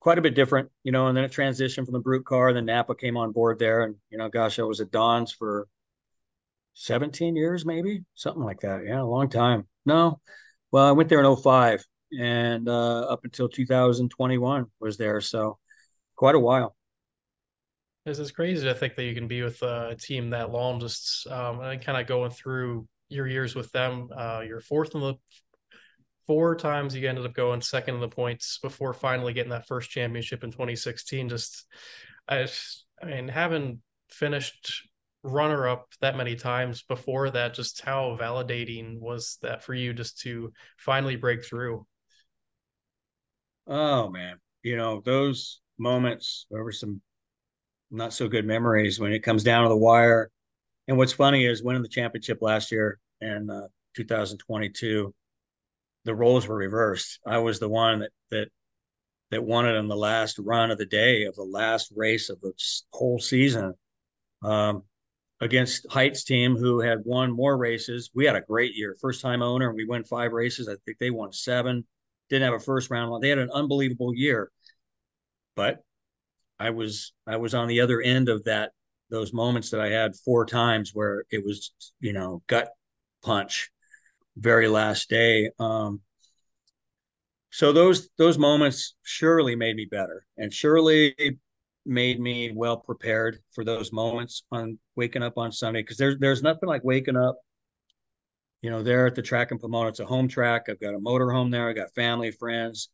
quite 0.00 0.18
a 0.18 0.22
bit 0.22 0.34
different, 0.34 0.70
you 0.82 0.92
know. 0.92 1.08
And 1.08 1.16
then 1.16 1.24
it 1.24 1.32
transitioned 1.32 1.84
from 1.84 1.94
the 1.94 2.00
Brute 2.00 2.24
car. 2.24 2.48
And 2.48 2.56
then 2.56 2.66
Napa 2.66 2.94
came 2.94 3.16
on 3.16 3.32
board 3.32 3.58
there, 3.58 3.84
and 3.84 3.96
you 4.10 4.18
know, 4.18 4.28
gosh, 4.28 4.58
I 4.58 4.62
was 4.62 4.80
at 4.80 4.90
Don's 4.90 5.32
for 5.32 5.66
17 6.74 7.36
years, 7.36 7.64
maybe 7.64 8.04
something 8.14 8.42
like 8.42 8.60
that. 8.60 8.84
Yeah, 8.84 9.02
a 9.02 9.04
long 9.04 9.28
time. 9.28 9.66
No, 9.86 10.20
well, 10.72 10.86
I 10.86 10.92
went 10.92 11.08
there 11.08 11.22
in 11.22 11.36
05 11.36 11.84
and 12.18 12.68
uh, 12.68 13.00
up 13.02 13.24
until 13.24 13.48
2021 13.48 14.66
was 14.80 14.96
there. 14.96 15.20
So 15.20 15.58
quite 16.16 16.34
a 16.34 16.40
while. 16.40 16.76
This 18.04 18.18
is 18.18 18.32
crazy 18.32 18.64
to 18.66 18.74
think 18.74 18.96
that 18.96 19.04
you 19.04 19.14
can 19.14 19.28
be 19.28 19.42
with 19.42 19.62
a 19.62 19.96
team 19.98 20.30
that 20.30 20.50
long, 20.50 20.78
just 20.78 21.26
um, 21.28 21.58
kind 21.78 21.98
of 21.98 22.06
going 22.06 22.30
through 22.30 22.86
your 23.08 23.26
years 23.26 23.54
with 23.54 23.70
them. 23.72 24.08
Uh, 24.14 24.42
you're 24.46 24.60
fourth 24.60 24.94
in 24.94 25.00
the 25.00 25.14
four 26.26 26.56
times 26.56 26.96
you 26.96 27.08
ended 27.08 27.26
up 27.26 27.34
going 27.34 27.60
second 27.60 27.96
in 27.96 28.00
the 28.00 28.08
points 28.08 28.58
before 28.62 28.92
finally 28.94 29.32
getting 29.32 29.50
that 29.50 29.66
first 29.66 29.90
championship 29.90 30.42
in 30.42 30.50
2016. 30.50 31.28
Just, 31.28 31.66
I, 32.28 32.46
I 33.02 33.06
mean, 33.06 33.28
having 33.28 33.82
finished 34.10 34.88
runner 35.22 35.68
up 35.68 35.88
that 36.00 36.16
many 36.16 36.36
times 36.36 36.82
before 36.82 37.30
that, 37.30 37.54
just 37.54 37.80
how 37.80 38.16
validating 38.20 38.98
was 38.98 39.38
that 39.42 39.62
for 39.64 39.74
you 39.74 39.92
just 39.92 40.20
to 40.20 40.52
finally 40.76 41.16
break 41.16 41.44
through? 41.44 41.86
Oh 43.66 44.10
man, 44.10 44.36
you 44.62 44.76
know 44.76 45.00
those 45.04 45.60
moments. 45.78 46.46
There 46.50 46.62
were 46.62 46.72
some 46.72 47.00
not 47.90 48.12
so 48.12 48.28
good 48.28 48.44
memories 48.44 49.00
when 49.00 49.12
it 49.12 49.22
comes 49.22 49.42
down 49.42 49.62
to 49.62 49.70
the 49.70 49.76
wire. 49.76 50.30
And 50.86 50.96
what's 50.98 51.12
funny 51.12 51.46
is 51.46 51.62
winning 51.62 51.82
the 51.82 51.88
championship 51.88 52.38
last 52.40 52.70
year 52.70 52.98
in 53.20 53.48
uh, 53.48 53.68
2022, 53.94 55.14
the 56.04 56.14
roles 56.14 56.46
were 56.46 56.56
reversed. 56.56 57.20
I 57.26 57.38
was 57.38 57.58
the 57.58 57.68
one 57.68 58.00
that 58.00 58.10
that 58.30 58.48
that 59.30 59.42
won 59.42 59.66
it 59.66 59.74
in 59.74 59.88
the 59.88 59.96
last 59.96 60.38
run 60.38 60.70
of 60.70 60.78
the 60.78 60.86
day 60.86 61.24
of 61.24 61.34
the 61.34 61.42
last 61.42 61.92
race 61.96 62.28
of 62.28 62.40
the 62.40 62.52
whole 62.92 63.18
season 63.18 63.74
um, 64.42 64.82
against 65.40 65.90
Hight's 65.90 66.24
team 66.24 66.56
who 66.56 66.80
had 66.80 66.98
won 67.04 67.32
more 67.32 67.56
races. 67.56 68.10
We 68.14 68.26
had 68.26 68.36
a 68.36 68.42
great 68.42 68.76
year, 68.76 68.94
first 69.00 69.22
time 69.22 69.42
owner, 69.42 69.72
we 69.72 69.86
won 69.86 70.04
five 70.04 70.32
races. 70.32 70.68
I 70.68 70.76
think 70.84 70.98
they 70.98 71.10
won 71.10 71.32
seven. 71.32 71.86
Didn't 72.28 72.44
have 72.44 72.60
a 72.60 72.64
first 72.64 72.90
round. 72.90 73.22
They 73.22 73.30
had 73.30 73.38
an 73.38 73.50
unbelievable 73.50 74.14
year, 74.14 74.50
but 75.56 75.82
I 76.58 76.70
was 76.70 77.12
I 77.26 77.36
was 77.36 77.54
on 77.54 77.68
the 77.68 77.80
other 77.80 78.00
end 78.00 78.28
of 78.28 78.44
that 78.44 78.72
those 79.10 79.32
moments 79.32 79.70
that 79.70 79.80
I 79.80 79.90
had 79.90 80.16
four 80.16 80.46
times 80.46 80.92
where 80.94 81.24
it 81.30 81.44
was 81.44 81.72
you 82.00 82.12
know 82.12 82.42
gut 82.46 82.70
punch 83.22 83.70
very 84.36 84.68
last 84.68 85.08
day. 85.08 85.50
Um, 85.58 86.00
so 87.50 87.72
those 87.72 88.08
those 88.18 88.38
moments 88.38 88.96
surely 89.02 89.54
made 89.54 89.76
me 89.76 89.86
better 89.90 90.26
and 90.36 90.52
surely 90.52 91.14
made 91.86 92.18
me 92.18 92.50
well 92.54 92.76
prepared 92.76 93.38
for 93.52 93.64
those 93.64 93.92
moments 93.92 94.44
on 94.50 94.78
waking 94.96 95.22
up 95.22 95.38
on 95.38 95.52
Sunday 95.52 95.82
because 95.82 95.96
there's 95.96 96.18
there's 96.18 96.42
nothing 96.42 96.68
like 96.68 96.82
waking 96.82 97.16
up 97.16 97.36
you 98.62 98.70
know 98.70 98.82
there 98.82 99.06
at 99.06 99.14
the 99.14 99.22
track 99.22 99.50
in 99.52 99.58
Pomona. 99.58 99.90
It's 99.90 100.00
a 100.00 100.06
home 100.06 100.26
track. 100.26 100.68
I've 100.68 100.80
got 100.80 100.94
a 100.94 100.98
motor 100.98 101.30
home 101.30 101.50
there. 101.50 101.68
I 101.68 101.74
got 101.74 101.94
family 101.94 102.30
friends. 102.30 102.88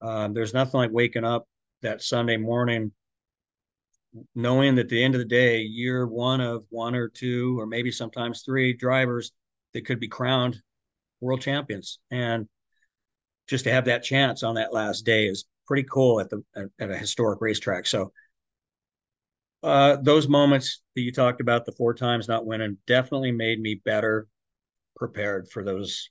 Um, 0.00 0.32
there's 0.32 0.54
nothing 0.54 0.78
like 0.78 0.90
waking 0.92 1.24
up 1.24 1.46
that 1.82 2.02
Sunday 2.02 2.38
morning 2.38 2.90
knowing 4.34 4.74
that 4.74 4.82
at 4.82 4.88
the 4.88 5.02
end 5.02 5.14
of 5.14 5.20
the 5.20 5.24
day 5.24 5.60
you're 5.60 6.06
one 6.06 6.40
of 6.40 6.64
one 6.70 6.94
or 6.94 7.08
two 7.08 7.58
or 7.58 7.66
maybe 7.66 7.90
sometimes 7.90 8.42
three 8.42 8.72
drivers 8.72 9.32
that 9.72 9.86
could 9.86 10.00
be 10.00 10.08
crowned 10.08 10.60
world 11.20 11.40
champions. 11.40 11.98
And 12.10 12.48
just 13.46 13.64
to 13.64 13.72
have 13.72 13.84
that 13.86 14.02
chance 14.02 14.42
on 14.42 14.56
that 14.56 14.72
last 14.72 15.04
day 15.04 15.26
is 15.26 15.44
pretty 15.66 15.86
cool 15.90 16.20
at 16.20 16.30
the 16.30 16.42
at 16.80 16.90
a 16.90 16.96
historic 16.96 17.40
racetrack. 17.40 17.86
So 17.86 18.12
uh, 19.62 19.96
those 19.96 20.26
moments 20.26 20.82
that 20.94 21.02
you 21.02 21.12
talked 21.12 21.40
about, 21.40 21.66
the 21.66 21.72
four 21.72 21.94
times 21.94 22.28
not 22.28 22.46
winning, 22.46 22.78
definitely 22.86 23.32
made 23.32 23.60
me 23.60 23.80
better 23.84 24.26
prepared 24.96 25.48
for 25.48 25.62
those 25.62 26.10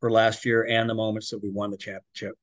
for 0.00 0.10
last 0.10 0.44
year 0.44 0.66
and 0.68 0.88
the 0.88 0.94
moments 0.94 1.30
that 1.30 1.42
we 1.42 1.50
won 1.50 1.70
the 1.70 1.76
championship. 1.76 2.34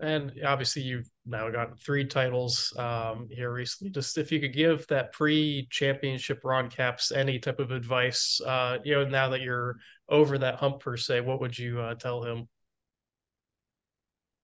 And 0.00 0.32
obviously, 0.44 0.82
you've 0.82 1.08
now 1.26 1.48
got 1.50 1.78
three 1.80 2.04
titles 2.04 2.72
um, 2.78 3.28
here 3.30 3.52
recently. 3.52 3.90
Just 3.90 4.18
if 4.18 4.30
you 4.30 4.40
could 4.40 4.52
give 4.52 4.86
that 4.88 5.12
pre-championship 5.12 6.40
Ron 6.44 6.68
Capps 6.68 7.12
any 7.12 7.38
type 7.38 7.60
of 7.60 7.70
advice, 7.70 8.40
uh, 8.46 8.78
you 8.84 8.94
know, 8.94 9.08
now 9.08 9.30
that 9.30 9.40
you're 9.40 9.76
over 10.08 10.36
that 10.38 10.56
hump 10.56 10.80
per 10.80 10.96
se, 10.96 11.22
what 11.22 11.40
would 11.40 11.58
you 11.58 11.80
uh, 11.80 11.94
tell 11.94 12.22
him? 12.22 12.48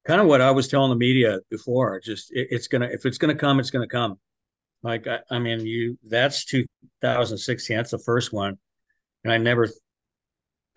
Kind 0.06 0.20
of 0.20 0.26
what 0.26 0.40
I 0.40 0.50
was 0.50 0.68
telling 0.68 0.90
the 0.90 0.96
media 0.96 1.40
before. 1.50 2.00
Just 2.00 2.32
it, 2.32 2.48
it's 2.50 2.66
gonna 2.66 2.88
if 2.90 3.04
it's 3.04 3.18
gonna 3.18 3.34
come, 3.34 3.60
it's 3.60 3.70
gonna 3.70 3.86
come. 3.86 4.18
Like 4.82 5.06
I, 5.06 5.18
I 5.30 5.38
mean, 5.38 5.66
you 5.66 5.98
that's 6.08 6.46
2016. 6.46 7.76
That's 7.76 7.90
the 7.90 7.98
first 7.98 8.32
one, 8.32 8.56
and 9.24 9.32
I 9.32 9.36
never. 9.36 9.68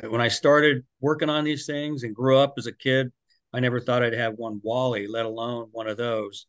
When 0.02 0.20
I 0.20 0.28
started 0.28 0.84
working 1.00 1.30
on 1.30 1.46
these 1.46 1.66
things 1.66 2.04
and 2.04 2.14
grew 2.14 2.38
up 2.38 2.56
as 2.58 2.68
a 2.68 2.74
kid, 2.74 3.14
I 3.54 3.60
never 3.60 3.80
thought 3.80 4.04
I'd 4.04 4.14
have 4.14 4.34
one 4.36 4.60
Wally, 4.64 5.08
let 5.08 5.26
alone 5.26 5.70
one 5.72 5.88
of 5.88 5.98
those. 5.98 6.48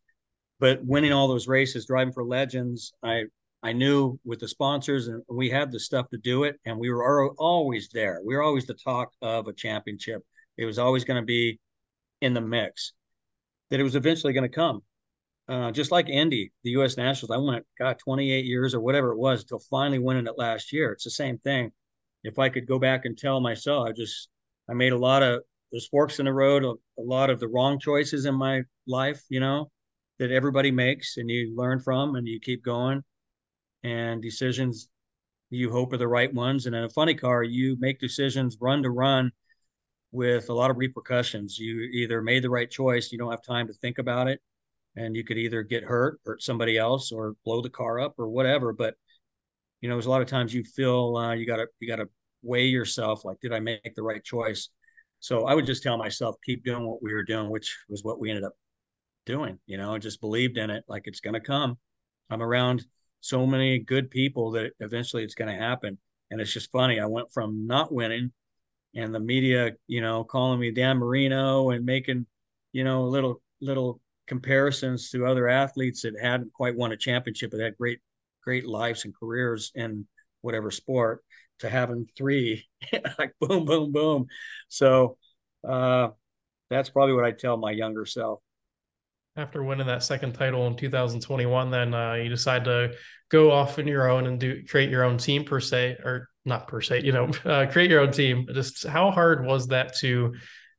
But 0.59 0.85
winning 0.85 1.13
all 1.13 1.29
those 1.29 1.49
races, 1.49 1.87
driving 1.87 2.13
for 2.13 2.25
legends, 2.25 2.93
I 3.03 3.25
I 3.63 3.73
knew 3.73 4.21
with 4.25 4.41
the 4.41 4.49
sponsors 4.49 5.09
and 5.09 5.23
we 5.27 5.49
had 5.49 5.73
the 5.73 5.81
stuff 5.81 6.11
to 6.11 6.19
do 6.19 6.45
it, 6.45 6.57
and 6.67 6.79
we 6.79 6.91
were 6.91 7.33
always 7.39 7.89
there. 7.89 8.21
We 8.23 8.35
were 8.35 8.43
always 8.43 8.67
the 8.67 8.75
talk 8.75 9.13
of 9.23 9.47
a 9.47 9.55
championship. 9.55 10.23
It 10.59 10.67
was 10.67 10.79
always 10.79 11.05
going 11.05 11.21
to 11.21 11.27
be 11.27 11.59
in 12.21 12.35
the 12.35 12.43
mix. 12.43 12.93
That 13.71 13.81
it 13.81 13.85
was 13.85 13.97
eventually 13.97 14.35
going 14.35 14.49
to 14.49 14.55
come. 14.55 14.83
Uh, 15.49 15.71
just 15.73 15.91
like 15.91 16.09
Indy, 16.09 16.53
the 16.63 16.71
U.S. 16.73 16.97
Nationals, 16.99 17.31
I 17.31 17.39
went, 17.39 17.67
God, 17.79 17.99
28 17.99 18.45
years 18.45 18.75
or 18.75 18.81
whatever 18.81 19.13
it 19.13 19.19
was 19.19 19.45
till 19.45 19.59
finally 19.59 19.99
winning 19.99 20.27
it 20.27 20.39
last 20.39 20.73
year. 20.73 20.93
It's 20.93 21.05
the 21.05 21.11
same 21.11 21.39
thing. 21.39 21.73
If 22.23 22.39
I 22.39 22.51
could 22.51 22.67
go 22.67 22.79
back 22.79 23.05
and 23.05 23.17
tell 23.17 23.41
myself, 23.41 23.89
I 23.89 23.93
just, 23.93 24.29
I 24.69 24.75
made 24.75 24.93
a 24.93 24.99
lot 24.99 25.23
of 25.23 25.43
there's 25.75 25.89
forks 25.89 26.21
in 26.21 26.27
the 26.27 26.33
road, 26.33 26.63
a, 26.65 26.71
a 27.01 27.03
lot 27.03 27.31
of 27.31 27.41
the 27.41 27.49
wrong 27.49 27.81
choices 27.81 28.27
in 28.27 28.35
my 28.37 28.63
life, 28.87 29.21
you 29.29 29.41
know, 29.41 29.73
that 30.21 30.31
everybody 30.31 30.71
makes 30.71 31.17
and 31.17 31.29
you 31.29 31.53
learn 31.57 31.81
from 31.81 32.15
and 32.15 32.29
you 32.29 32.39
keep 32.39 32.65
going. 32.65 33.03
And 33.83 34.23
decisions 34.23 34.89
you 35.51 35.73
hope 35.73 35.93
are 35.93 35.97
the 35.97 36.07
right 36.07 36.33
ones. 36.33 36.67
And 36.67 36.77
in 36.77 36.85
a 36.85 36.89
funny 36.89 37.15
car, 37.17 37.43
you 37.43 37.77
make 37.81 37.99
decisions 37.99 38.57
run 38.61 38.85
to 38.85 38.91
run 38.91 39.33
with 40.13 40.49
a 40.49 40.55
lot 40.55 40.71
of 40.71 40.77
repercussions. 40.77 41.59
You 41.59 41.81
either 41.93 42.23
made 42.23 42.45
the 42.45 42.51
right 42.51 42.71
choice, 42.71 43.11
you 43.11 43.19
don't 43.19 43.33
have 43.33 43.43
time 43.43 43.67
to 43.67 43.73
think 43.73 43.99
about 43.99 44.29
it, 44.29 44.41
and 44.95 45.17
you 45.17 45.25
could 45.25 45.39
either 45.39 45.65
get 45.65 45.83
hurt, 45.83 46.21
hurt 46.25 46.41
somebody 46.41 46.79
else, 46.79 47.11
or 47.11 47.35
blow 47.45 47.61
the 47.63 47.69
car 47.69 47.99
up, 47.99 48.15
or 48.17 48.29
whatever. 48.29 48.73
But 48.73 48.95
you 49.81 49.89
know, 49.89 49.97
there's 49.97 50.07
a 50.07 50.11
lot 50.11 50.23
of 50.23 50.29
times 50.29 50.55
you 50.55 50.63
feel 50.63 51.17
uh, 51.17 51.35
you 51.35 51.47
gotta 51.47 51.67
you 51.81 51.89
gotta 51.89 52.09
weigh 52.43 52.67
yourself, 52.67 53.25
like, 53.25 53.41
did 53.41 53.53
I 53.53 53.59
make 53.59 53.97
the 53.97 54.05
right 54.05 54.23
choice? 54.23 54.69
So 55.25 55.47
I 55.47 55.55
would 55.55 55.65
just 55.65 55.83
tell 55.83 55.97
myself, 55.97 56.37
keep 56.45 56.67
doing 56.67 56.87
what 56.87 57.03
we 57.03 57.15
were 57.15 57.23
doing, 57.23 57.49
which 57.49 57.79
was 57.89 58.05
what 58.05 58.21
we 58.21 58.29
ended 58.29 58.45
up 58.45 58.53
doing, 59.25 59.59
you 59.65 59.79
know, 59.79 59.95
I 59.95 59.99
just 59.99 60.21
believed 60.21 60.59
in 60.59 60.69
it 60.69 60.85
like 60.87 61.05
it's 61.07 61.21
going 61.21 61.33
to 61.33 61.41
come. 61.41 61.79
I'm 62.29 62.43
around 62.43 62.85
so 63.21 63.47
many 63.47 63.79
good 63.79 64.11
people 64.11 64.51
that 64.51 64.73
eventually 64.81 65.25
it's 65.25 65.35
going 65.35 65.49
to 65.49 65.59
happen. 65.59 65.97
And 66.31 66.43
it's 66.43 66.53
just 66.53 66.71
funny. 66.71 67.01
I 67.01 67.07
went 67.07 67.33
from 67.33 67.67
not 67.67 67.91
winning 67.91 68.33
and 68.95 69.15
the 69.15 69.19
media, 69.19 69.71
you 69.87 70.03
know, 70.03 70.25
calling 70.25 70.61
me 70.61 70.73
Dan 70.73 70.99
Marino 70.99 71.71
and 71.71 71.87
making, 71.87 72.27
you 72.73 72.85
know, 72.85 73.05
little, 73.05 73.41
little 73.63 74.03
comparisons 74.27 75.09
to 75.13 75.25
other 75.25 75.49
athletes 75.49 76.03
that 76.03 76.21
hadn't 76.21 76.53
quite 76.53 76.77
won 76.77 76.93
a 76.93 76.99
championship, 76.99 77.51
but 77.51 77.61
had 77.61 77.79
great, 77.79 78.01
great 78.43 78.67
lives 78.67 79.07
and 79.07 79.15
careers 79.19 79.73
in 79.75 80.07
whatever 80.43 80.71
sport 80.71 81.25
to 81.61 81.69
having 81.69 82.09
three, 82.17 82.67
like 83.19 83.35
boom, 83.41 83.65
boom, 83.65 83.93
boom. 83.93 84.27
So 84.69 85.17
uh, 85.67 86.09
that's 86.71 86.91
probably 86.91 87.15
what 87.15 87.25
I 87.25 87.33
tell 87.33 87.57
my 87.57 87.71
younger 87.71 88.07
self. 88.07 88.41
After 89.37 89.65
winning 89.65 89.89
that 89.89 90.05
second 90.05 90.35
title 90.35 90.67
in 90.69 90.77
2021, 90.77 91.71
then 91.71 91.93
uh, 91.93 92.15
you 92.15 92.29
decide 92.29 92.65
to 92.67 92.95
go 93.31 93.51
off 93.51 93.79
on 93.79 93.89
your 93.89 94.09
own 94.09 94.27
and 94.27 94.39
do 94.39 94.63
create 94.65 94.91
your 94.91 95.03
own 95.03 95.19
team 95.19 95.45
per 95.45 95.59
se, 95.59 95.97
or 96.05 96.29
not 96.45 96.69
per 96.69 96.81
se, 96.81 97.03
you 97.03 97.11
know, 97.11 97.31
uh, 97.45 97.67
create 97.71 97.91
your 97.91 98.01
own 98.01 98.13
team. 98.13 98.47
Just 98.53 98.87
how 98.87 99.11
hard 99.11 99.45
was 99.45 99.69
that 99.69 99.97
to, 99.97 100.35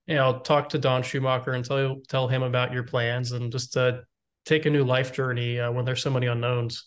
you 0.07 0.15
know, 0.15 0.39
talk 0.39 0.69
to 0.69 0.79
Don 0.79 1.03
Schumacher 1.03 1.51
and 1.51 1.65
tell 1.65 1.97
tell 2.07 2.27
him 2.29 2.43
about 2.43 2.71
your 2.71 2.83
plans 2.83 3.33
and 3.33 3.51
just 3.51 3.75
uh, 3.75 3.97
take 4.45 4.65
a 4.65 4.69
new 4.69 4.85
life 4.85 5.11
journey 5.11 5.59
uh, 5.59 5.71
when 5.71 5.83
there's 5.83 6.01
so 6.01 6.11
many 6.11 6.27
unknowns? 6.27 6.85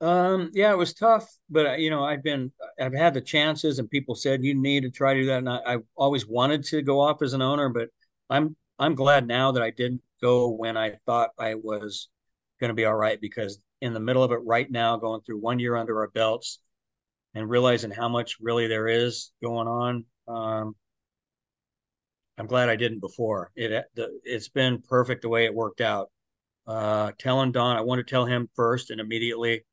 Um, 0.00 0.50
yeah, 0.54 0.70
it 0.70 0.78
was 0.78 0.94
tough, 0.94 1.28
but 1.50 1.66
uh, 1.66 1.72
you 1.72 1.90
know, 1.90 2.04
I've 2.04 2.22
been, 2.22 2.52
I've 2.80 2.94
had 2.94 3.14
the 3.14 3.20
chances, 3.20 3.78
and 3.80 3.90
people 3.90 4.14
said 4.14 4.44
you 4.44 4.54
need 4.54 4.84
to 4.84 4.90
try 4.90 5.14
to 5.14 5.20
do 5.20 5.26
that, 5.26 5.38
and 5.38 5.48
I, 5.48 5.60
I 5.66 5.76
always 5.96 6.26
wanted 6.26 6.62
to 6.64 6.82
go 6.82 7.00
off 7.00 7.20
as 7.20 7.32
an 7.32 7.42
owner, 7.42 7.68
but 7.68 7.88
I'm, 8.30 8.54
I'm 8.78 8.94
glad 8.94 9.26
now 9.26 9.50
that 9.52 9.62
I 9.62 9.70
didn't 9.70 10.02
go 10.22 10.50
when 10.50 10.76
I 10.76 10.98
thought 11.04 11.30
I 11.36 11.54
was 11.56 12.08
going 12.60 12.68
to 12.68 12.74
be 12.74 12.84
all 12.84 12.94
right, 12.94 13.20
because 13.20 13.58
in 13.80 13.92
the 13.92 14.00
middle 14.00 14.22
of 14.22 14.30
it 14.30 14.40
right 14.44 14.70
now, 14.70 14.96
going 14.96 15.20
through 15.22 15.40
one 15.40 15.58
year 15.58 15.74
under 15.74 15.98
our 15.98 16.08
belts, 16.08 16.60
and 17.34 17.50
realizing 17.50 17.90
how 17.90 18.08
much 18.08 18.36
really 18.40 18.68
there 18.68 18.86
is 18.86 19.32
going 19.42 19.66
on, 19.66 20.04
um, 20.28 20.76
I'm 22.38 22.46
glad 22.46 22.68
I 22.68 22.76
didn't 22.76 23.00
before. 23.00 23.50
It, 23.56 23.84
the, 23.96 24.20
it's 24.22 24.48
been 24.48 24.80
perfect 24.80 25.22
the 25.22 25.28
way 25.28 25.44
it 25.44 25.54
worked 25.54 25.80
out. 25.80 26.10
Uh, 26.68 27.10
telling 27.18 27.50
Don, 27.50 27.76
I 27.76 27.80
want 27.80 27.98
to 27.98 28.08
tell 28.08 28.26
him 28.26 28.48
first, 28.54 28.90
and 28.90 29.00
immediately 29.00 29.64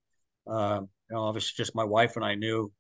um, 0.48 0.90
you 1.10 1.16
know, 1.16 1.24
obviously, 1.24 1.54
just 1.56 1.76
my 1.76 1.84
wife 1.84 2.16
and 2.16 2.26
I 2.26 2.36
knew 2.36 2.72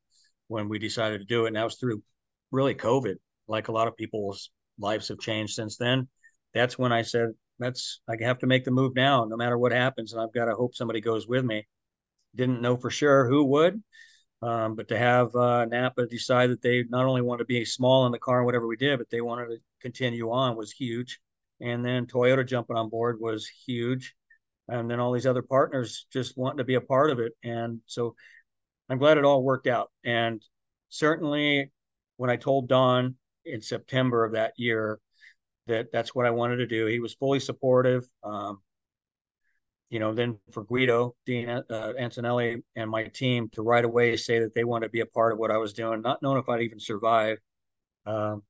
when 0.47 0.69
we 0.69 0.79
decided 0.79 1.19
to 1.19 1.25
do 1.25 1.45
it, 1.45 1.47
and 1.47 1.55
that 1.55 1.63
was 1.63 1.75
through 1.75 2.03
really 2.51 2.75
COVID. 2.75 3.15
Like 3.47 3.67
a 3.67 3.71
lot 3.71 3.87
of 3.87 3.95
people's 3.95 4.51
lives 4.79 5.07
have 5.09 5.19
changed 5.19 5.53
since 5.53 5.77
then. 5.77 6.07
That's 6.53 6.77
when 6.77 6.91
I 6.91 7.03
said, 7.03 7.29
"That's 7.59 8.01
I 8.07 8.15
have 8.21 8.39
to 8.39 8.47
make 8.47 8.65
the 8.65 8.71
move 8.71 8.95
now, 8.95 9.25
no 9.25 9.37
matter 9.37 9.57
what 9.57 9.71
happens, 9.71 10.13
and 10.13 10.21
I've 10.21 10.33
got 10.33 10.45
to 10.45 10.55
hope 10.55 10.75
somebody 10.75 11.01
goes 11.01 11.27
with 11.27 11.45
me." 11.45 11.67
Didn't 12.35 12.61
know 12.61 12.77
for 12.77 12.89
sure 12.89 13.29
who 13.29 13.45
would, 13.45 13.81
um, 14.41 14.75
but 14.75 14.87
to 14.89 14.97
have 14.97 15.35
uh, 15.35 15.65
Napa 15.65 16.07
decide 16.07 16.49
that 16.51 16.61
they 16.61 16.83
not 16.89 17.05
only 17.05 17.21
want 17.21 17.39
to 17.39 17.45
be 17.45 17.63
small 17.65 18.05
in 18.05 18.11
the 18.11 18.19
car 18.19 18.37
and 18.39 18.45
whatever 18.45 18.67
we 18.67 18.77
did, 18.77 18.97
but 18.97 19.09
they 19.09 19.21
wanted 19.21 19.47
to 19.47 19.57
continue 19.81 20.31
on 20.31 20.57
was 20.57 20.71
huge. 20.71 21.19
And 21.61 21.85
then 21.85 22.05
Toyota 22.05 22.45
jumping 22.45 22.75
on 22.75 22.89
board 22.89 23.19
was 23.19 23.47
huge 23.47 24.15
and 24.67 24.89
then 24.89 24.99
all 24.99 25.11
these 25.11 25.27
other 25.27 25.41
partners 25.41 26.07
just 26.11 26.37
wanting 26.37 26.57
to 26.57 26.63
be 26.63 26.75
a 26.75 26.81
part 26.81 27.11
of 27.11 27.19
it. 27.19 27.33
And 27.43 27.81
so 27.85 28.15
I'm 28.89 28.97
glad 28.97 29.17
it 29.17 29.25
all 29.25 29.43
worked 29.43 29.67
out. 29.67 29.91
And 30.03 30.41
certainly 30.89 31.71
when 32.17 32.29
I 32.29 32.35
told 32.35 32.67
Don 32.67 33.15
in 33.45 33.61
September 33.61 34.25
of 34.25 34.33
that 34.33 34.53
year 34.57 34.99
that 35.67 35.91
that's 35.91 36.13
what 36.13 36.25
I 36.25 36.31
wanted 36.31 36.57
to 36.57 36.67
do, 36.67 36.85
he 36.85 36.99
was 36.99 37.13
fully 37.13 37.39
supportive. 37.39 38.07
Um, 38.23 38.61
you 39.89 39.99
know, 39.99 40.13
then 40.13 40.39
for 40.51 40.63
Guido, 40.63 41.15
Dean 41.25 41.47
uh, 41.47 41.93
Antonelli, 41.97 42.63
and 42.75 42.89
my 42.89 43.05
team 43.05 43.49
to 43.53 43.61
right 43.61 43.85
away 43.85 44.17
say 44.17 44.39
that 44.39 44.55
they 44.55 44.63
wanted 44.63 44.87
to 44.87 44.91
be 44.91 45.01
a 45.01 45.05
part 45.05 45.31
of 45.31 45.39
what 45.39 45.51
I 45.51 45.57
was 45.57 45.73
doing, 45.73 46.01
not 46.01 46.21
knowing 46.21 46.39
if 46.39 46.49
I'd 46.49 46.63
even 46.63 46.79
survive. 46.79 47.37
Um, 48.05 48.43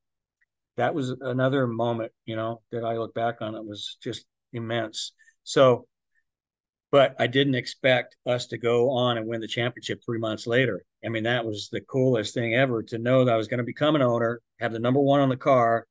that 0.77 0.95
was 0.95 1.09
another 1.09 1.67
moment, 1.67 2.11
you 2.25 2.35
know, 2.35 2.61
that 2.71 2.83
I 2.83 2.97
look 2.97 3.13
back 3.13 3.41
on. 3.41 3.55
It 3.55 3.65
was 3.65 3.97
just 4.01 4.25
immense. 4.53 5.13
So 5.43 5.87
but 6.95 7.13
I 7.19 7.27
didn't 7.27 7.55
expect 7.55 8.15
us 8.25 8.45
to 8.45 8.57
go 8.57 8.89
on 8.89 9.17
and 9.17 9.27
win 9.27 9.41
the 9.41 9.49
championship 9.49 9.99
three 10.01 10.17
months 10.17 10.47
later. 10.47 10.81
I 11.05 11.09
mean, 11.09 11.23
that 11.23 11.45
was 11.45 11.67
the 11.69 11.81
coolest 11.81 12.33
thing 12.33 12.53
ever 12.55 12.81
to 12.83 12.97
know 12.97 13.25
that 13.25 13.33
I 13.33 13.35
was 13.35 13.49
going 13.49 13.57
to 13.57 13.65
become 13.65 13.97
an 13.97 14.01
owner, 14.01 14.39
have 14.61 14.71
the 14.71 14.79
number 14.79 15.01
one 15.01 15.19
on 15.19 15.27
the 15.27 15.35
car, 15.35 15.87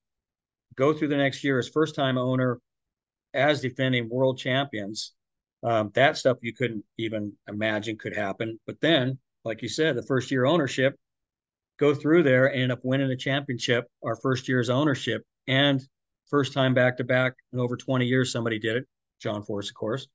go 0.77 0.95
through 0.95 1.09
the 1.09 1.19
next 1.19 1.45
year 1.45 1.59
as 1.59 1.69
first 1.69 1.95
time 1.95 2.17
owner, 2.17 2.59
as 3.35 3.61
defending 3.61 4.09
world 4.09 4.38
champions. 4.38 5.12
Um, 5.62 5.90
that 5.95 6.17
stuff 6.17 6.38
you 6.40 6.55
couldn't 6.55 6.87
even 6.97 7.35
imagine 7.49 7.99
could 7.99 8.17
happen. 8.17 8.59
But 8.67 8.81
then, 8.81 9.19
like 9.45 9.61
you 9.61 9.69
said, 9.69 9.97
the 9.97 10.03
first 10.05 10.31
year 10.31 10.47
ownership, 10.47 10.97
go 11.79 11.95
through 11.95 12.23
there, 12.23 12.51
end 12.51 12.73
up 12.73 12.81
winning 12.83 13.11
a 13.11 13.17
championship, 13.17 13.85
our 14.03 14.17
first 14.17 14.49
year's 14.49 14.71
ownership, 14.71 15.23
and 15.49 15.87
first 16.31 16.55
time 16.55 16.73
back 16.73 16.97
to 16.97 17.05
back 17.05 17.35
in 17.53 17.59
over 17.59 17.77
20 17.77 18.07
years, 18.07 18.33
somebody 18.33 18.59
did 18.59 18.77
it. 18.77 18.87
John 19.21 19.43
Force, 19.43 19.69
of 19.69 19.75
course. 19.75 20.09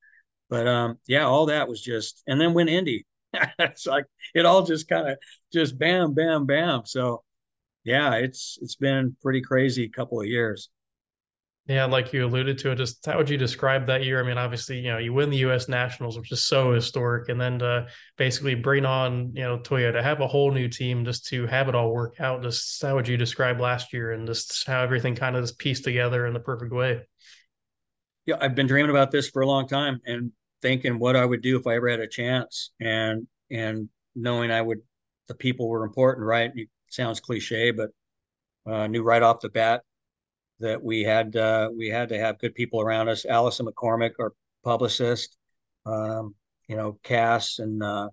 But 0.49 0.67
um, 0.67 0.99
yeah, 1.07 1.25
all 1.25 1.47
that 1.47 1.67
was 1.67 1.81
just, 1.81 2.23
and 2.27 2.39
then 2.39 2.53
went 2.53 2.69
Indy. 2.69 3.05
it's 3.59 3.85
like 3.85 4.05
it 4.33 4.45
all 4.45 4.63
just 4.63 4.87
kind 4.87 5.09
of 5.09 5.17
just 5.53 5.77
bam, 5.77 6.13
bam, 6.13 6.45
bam. 6.45 6.81
So 6.85 7.23
yeah, 7.83 8.15
it's 8.15 8.57
it's 8.61 8.75
been 8.75 9.15
pretty 9.21 9.41
crazy 9.41 9.87
couple 9.89 10.19
of 10.19 10.27
years. 10.27 10.69
Yeah, 11.67 11.85
like 11.85 12.13
you 12.13 12.25
alluded 12.25 12.57
to 12.59 12.71
it, 12.71 12.77
just 12.77 13.05
how 13.05 13.17
would 13.17 13.29
you 13.29 13.37
describe 13.37 13.85
that 13.87 14.03
year? 14.03 14.19
I 14.19 14.27
mean, 14.27 14.39
obviously, 14.39 14.79
you 14.79 14.91
know, 14.91 14.97
you 14.97 15.13
win 15.13 15.29
the 15.29 15.37
U.S. 15.37 15.69
Nationals, 15.69 16.17
which 16.17 16.31
is 16.31 16.43
so 16.43 16.73
historic, 16.73 17.29
and 17.29 17.39
then 17.39 17.59
to 17.59 17.85
basically 18.17 18.55
bring 18.55 18.85
on, 18.85 19.35
you 19.35 19.43
know, 19.43 19.59
Toyota, 19.59 20.01
have 20.01 20.19
a 20.19 20.27
whole 20.27 20.51
new 20.51 20.67
team 20.67 21.05
just 21.05 21.27
to 21.27 21.45
have 21.45 21.69
it 21.69 21.75
all 21.75 21.93
work 21.93 22.19
out. 22.19 22.41
Just 22.41 22.81
how 22.81 22.95
would 22.95 23.07
you 23.07 23.17
describe 23.17 23.59
last 23.59 23.93
year 23.93 24.13
and 24.13 24.25
just 24.25 24.65
how 24.65 24.81
everything 24.81 25.13
kind 25.15 25.35
of 25.35 25.43
just 25.43 25.59
pieced 25.59 25.83
together 25.83 26.25
in 26.25 26.33
the 26.33 26.39
perfect 26.39 26.73
way? 26.73 27.01
Yeah, 28.25 28.37
I've 28.41 28.55
been 28.55 28.67
dreaming 28.67 28.89
about 28.89 29.11
this 29.11 29.29
for 29.29 29.43
a 29.43 29.47
long 29.47 29.67
time 29.67 30.01
and 30.07 30.31
thinking 30.61 30.99
what 30.99 31.15
I 31.15 31.25
would 31.25 31.41
do 31.41 31.57
if 31.57 31.67
I 31.67 31.75
ever 31.75 31.89
had 31.89 31.99
a 31.99 32.07
chance, 32.07 32.71
and 32.79 33.27
and 33.51 33.89
knowing 34.15 34.51
I 34.51 34.61
would, 34.61 34.79
the 35.27 35.35
people 35.35 35.67
were 35.67 35.83
important, 35.83 36.25
right? 36.25 36.51
It 36.55 36.69
sounds 36.89 37.19
cliche, 37.19 37.71
but 37.71 37.89
uh, 38.65 38.87
knew 38.87 39.03
right 39.03 39.23
off 39.23 39.41
the 39.41 39.49
bat 39.49 39.83
that 40.59 40.83
we 40.83 41.03
had 41.03 41.35
uh, 41.35 41.69
we 41.75 41.89
had 41.89 42.09
to 42.09 42.19
have 42.19 42.39
good 42.39 42.55
people 42.55 42.81
around 42.81 43.09
us. 43.09 43.25
Allison 43.25 43.65
McCormick, 43.65 44.11
our 44.19 44.33
publicist, 44.63 45.37
um, 45.85 46.35
you 46.67 46.75
know, 46.75 46.99
Cass 47.03 47.59
and 47.59 47.81
uh, 47.81 48.09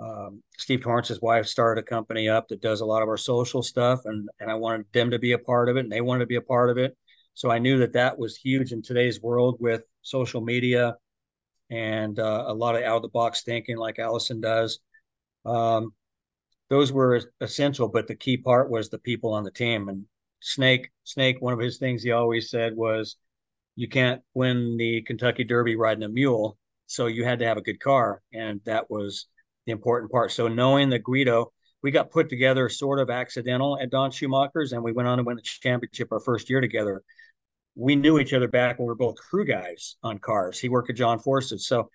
um, 0.00 0.42
Steve 0.58 0.82
Torrence's 0.82 1.20
wife 1.20 1.46
started 1.46 1.80
a 1.80 1.84
company 1.84 2.28
up 2.28 2.48
that 2.48 2.60
does 2.60 2.80
a 2.80 2.86
lot 2.86 3.02
of 3.02 3.08
our 3.08 3.16
social 3.16 3.62
stuff, 3.62 4.00
and 4.04 4.28
and 4.40 4.50
I 4.50 4.54
wanted 4.54 4.86
them 4.92 5.10
to 5.10 5.18
be 5.18 5.32
a 5.32 5.38
part 5.38 5.68
of 5.68 5.76
it, 5.76 5.80
and 5.80 5.92
they 5.92 6.00
wanted 6.00 6.20
to 6.20 6.26
be 6.26 6.36
a 6.36 6.42
part 6.42 6.70
of 6.70 6.78
it. 6.78 6.96
So 7.34 7.50
I 7.50 7.58
knew 7.58 7.78
that 7.78 7.92
that 7.92 8.18
was 8.18 8.36
huge 8.36 8.72
in 8.72 8.82
today's 8.82 9.22
world 9.22 9.58
with 9.60 9.82
social 10.02 10.40
media 10.40 10.96
and 11.70 12.18
uh, 12.18 12.44
a 12.46 12.54
lot 12.54 12.76
of 12.76 12.82
out 12.82 12.96
of 12.96 13.02
the 13.02 13.08
box 13.08 13.42
thinking, 13.42 13.76
like 13.76 13.98
Allison 13.98 14.40
does. 14.40 14.80
Um, 15.44 15.92
those 16.70 16.92
were 16.92 17.20
essential, 17.40 17.88
but 17.88 18.06
the 18.06 18.14
key 18.14 18.36
part 18.36 18.70
was 18.70 18.88
the 18.88 18.98
people 18.98 19.32
on 19.32 19.44
the 19.44 19.50
team, 19.50 19.88
and 19.88 20.04
Snake, 20.40 20.90
Snake, 21.04 21.40
one 21.40 21.52
of 21.52 21.58
his 21.58 21.78
things 21.78 22.02
he 22.02 22.12
always 22.12 22.50
said 22.50 22.76
was, 22.76 23.16
you 23.78 23.88
can't 23.88 24.22
win 24.34 24.76
the 24.76 25.02
Kentucky 25.02 25.44
Derby 25.44 25.76
riding 25.76 26.02
a 26.02 26.08
mule. 26.08 26.58
So 26.86 27.06
you 27.06 27.24
had 27.24 27.38
to 27.40 27.44
have 27.44 27.58
a 27.58 27.62
good 27.62 27.78
car. 27.80 28.22
And 28.32 28.60
that 28.64 28.90
was 28.90 29.26
the 29.66 29.72
important 29.72 30.10
part. 30.10 30.32
So 30.32 30.48
knowing 30.48 30.90
that 30.90 31.04
Guido, 31.04 31.52
we 31.82 31.92
got 31.92 32.10
put 32.10 32.28
together 32.28 32.68
sort 32.68 32.98
of 32.98 33.08
accidental 33.08 33.78
at 33.80 33.90
Don 33.90 34.10
Schumacher's 34.10 34.72
and 34.72 34.82
we 34.82 34.92
went 34.92 35.08
on 35.08 35.18
to 35.18 35.24
win 35.24 35.36
the 35.36 35.42
championship 35.42 36.08
our 36.10 36.18
first 36.18 36.50
year 36.50 36.60
together. 36.60 37.02
We 37.78 37.96
knew 37.96 38.18
each 38.18 38.32
other 38.32 38.48
back 38.48 38.78
when 38.78 38.86
we 38.86 38.88
were 38.88 38.96
both 38.96 39.16
crew 39.16 39.44
guys 39.44 39.96
on 40.02 40.18
cars. 40.18 40.58
He 40.58 40.68
worked 40.68 40.90
at 40.90 40.96
John 40.96 41.18
Force's. 41.18 41.66
So 41.66 41.90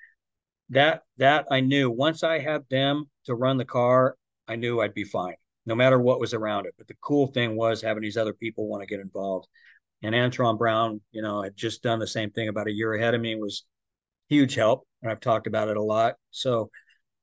that 0.70 1.02
that 1.18 1.46
I 1.52 1.60
knew 1.60 1.92
once 1.92 2.24
I 2.24 2.40
had 2.40 2.64
them 2.70 3.10
to 3.26 3.36
run 3.36 3.58
the 3.58 3.66
car, 3.66 4.16
I 4.48 4.56
knew 4.56 4.80
I'd 4.80 4.94
be 4.94 5.04
fine 5.04 5.36
no 5.66 5.76
matter 5.76 6.00
what 6.00 6.20
was 6.20 6.34
around 6.34 6.66
it. 6.66 6.76
But 6.78 6.88
the 6.88 6.96
cool 7.02 7.28
thing 7.28 7.56
was 7.56 7.82
having 7.82 8.04
these 8.04 8.18
other 8.18 8.34
people 8.34 8.68
want 8.68 8.82
to 8.82 8.88
get 8.88 9.00
involved. 9.00 9.48
And 10.02 10.14
Antron 10.14 10.58
Brown, 10.58 11.02
you 11.12 11.22
know, 11.22 11.42
had 11.42 11.56
just 11.56 11.84
done 11.84 12.00
the 12.00 12.08
same 12.08 12.32
thing 12.32 12.50
about 12.50 12.68
a 12.68 12.74
year 12.74 12.94
ahead 12.94 13.14
of 13.14 13.22
me, 13.22 13.36
was 13.36 13.64
huge 14.28 14.56
help. 14.56 14.86
And 15.02 15.12
I've 15.12 15.22
talked 15.22 15.48
about 15.48 15.70
it 15.70 15.78
a 15.78 15.82
lot. 15.82 16.16
So 16.32 16.70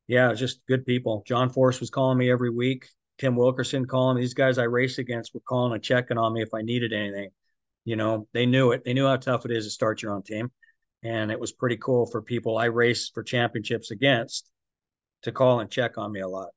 yeah, 0.07 0.33
just 0.33 0.61
good 0.67 0.87
people. 0.87 1.23
John 1.27 1.51
Force 1.51 1.81
was 1.81 1.91
calling 1.91 2.19
me 2.19 2.31
every 2.31 2.51
week. 2.51 2.87
Tim 3.19 3.37
Wilkerson 3.37 3.87
calling 3.87 4.17
these 4.17 4.35
guys 4.35 4.57
I 4.57 4.65
race 4.65 4.99
against 4.99 5.35
were 5.35 5.41
calling 5.41 5.75
and 5.75 5.83
checking 5.83 6.17
on 6.17 6.33
me 6.33 6.43
if 6.43 6.55
I 6.55 6.63
needed 6.63 6.93
anything. 6.93 7.31
You 7.91 7.97
know, 7.97 8.29
they 8.33 8.47
knew 8.47 8.71
it. 8.71 8.85
They 8.85 8.95
knew 8.95 9.07
how 9.07 9.17
tough 9.17 9.45
it 9.45 9.51
is 9.51 9.65
to 9.65 9.71
start 9.71 10.01
your 10.01 10.13
own 10.13 10.23
team. 10.23 10.53
And 11.03 11.33
it 11.33 11.41
was 11.41 11.51
pretty 11.51 11.77
cool 11.77 12.07
for 12.07 12.23
people 12.23 12.57
I 12.57 12.67
race 12.67 13.11
for 13.13 13.25
championships 13.25 13.91
against 13.91 14.49
to 15.23 15.33
call 15.33 15.59
and 15.59 15.69
check 15.69 15.99
on 15.99 16.13
me 16.13 16.21
a 16.21 16.29
lot. 16.29 16.51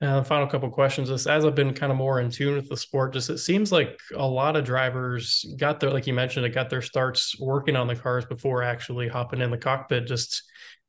Uh, 0.00 0.22
final 0.22 0.46
couple 0.46 0.70
questions. 0.70 1.10
Just 1.10 1.26
as 1.26 1.44
I've 1.44 1.54
been 1.54 1.74
kind 1.74 1.92
of 1.92 1.98
more 1.98 2.20
in 2.20 2.30
tune 2.30 2.54
with 2.54 2.70
the 2.70 2.76
sport, 2.76 3.12
just 3.12 3.28
it 3.28 3.36
seems 3.36 3.70
like 3.70 4.00
a 4.16 4.26
lot 4.26 4.56
of 4.56 4.64
drivers 4.64 5.44
got 5.58 5.78
their, 5.78 5.90
like 5.90 6.06
you 6.06 6.14
mentioned, 6.14 6.46
it 6.46 6.54
got 6.54 6.70
their 6.70 6.80
starts 6.80 7.38
working 7.38 7.76
on 7.76 7.86
the 7.86 7.94
cars 7.94 8.24
before 8.24 8.62
actually 8.62 9.08
hopping 9.08 9.42
in 9.42 9.50
the 9.50 9.58
cockpit. 9.58 10.06
Just 10.06 10.42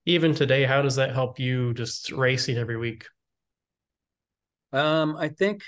even 0.06 0.34
today, 0.34 0.63
how 0.63 0.82
does 0.82 0.96
that 0.96 1.13
help 1.13 1.42
you 1.42 1.74
just 1.74 2.10
racing 2.13 2.58
every 2.58 2.78
week? 2.78 3.06
Um, 4.72 5.18
I 5.18 5.28
think 5.28 5.62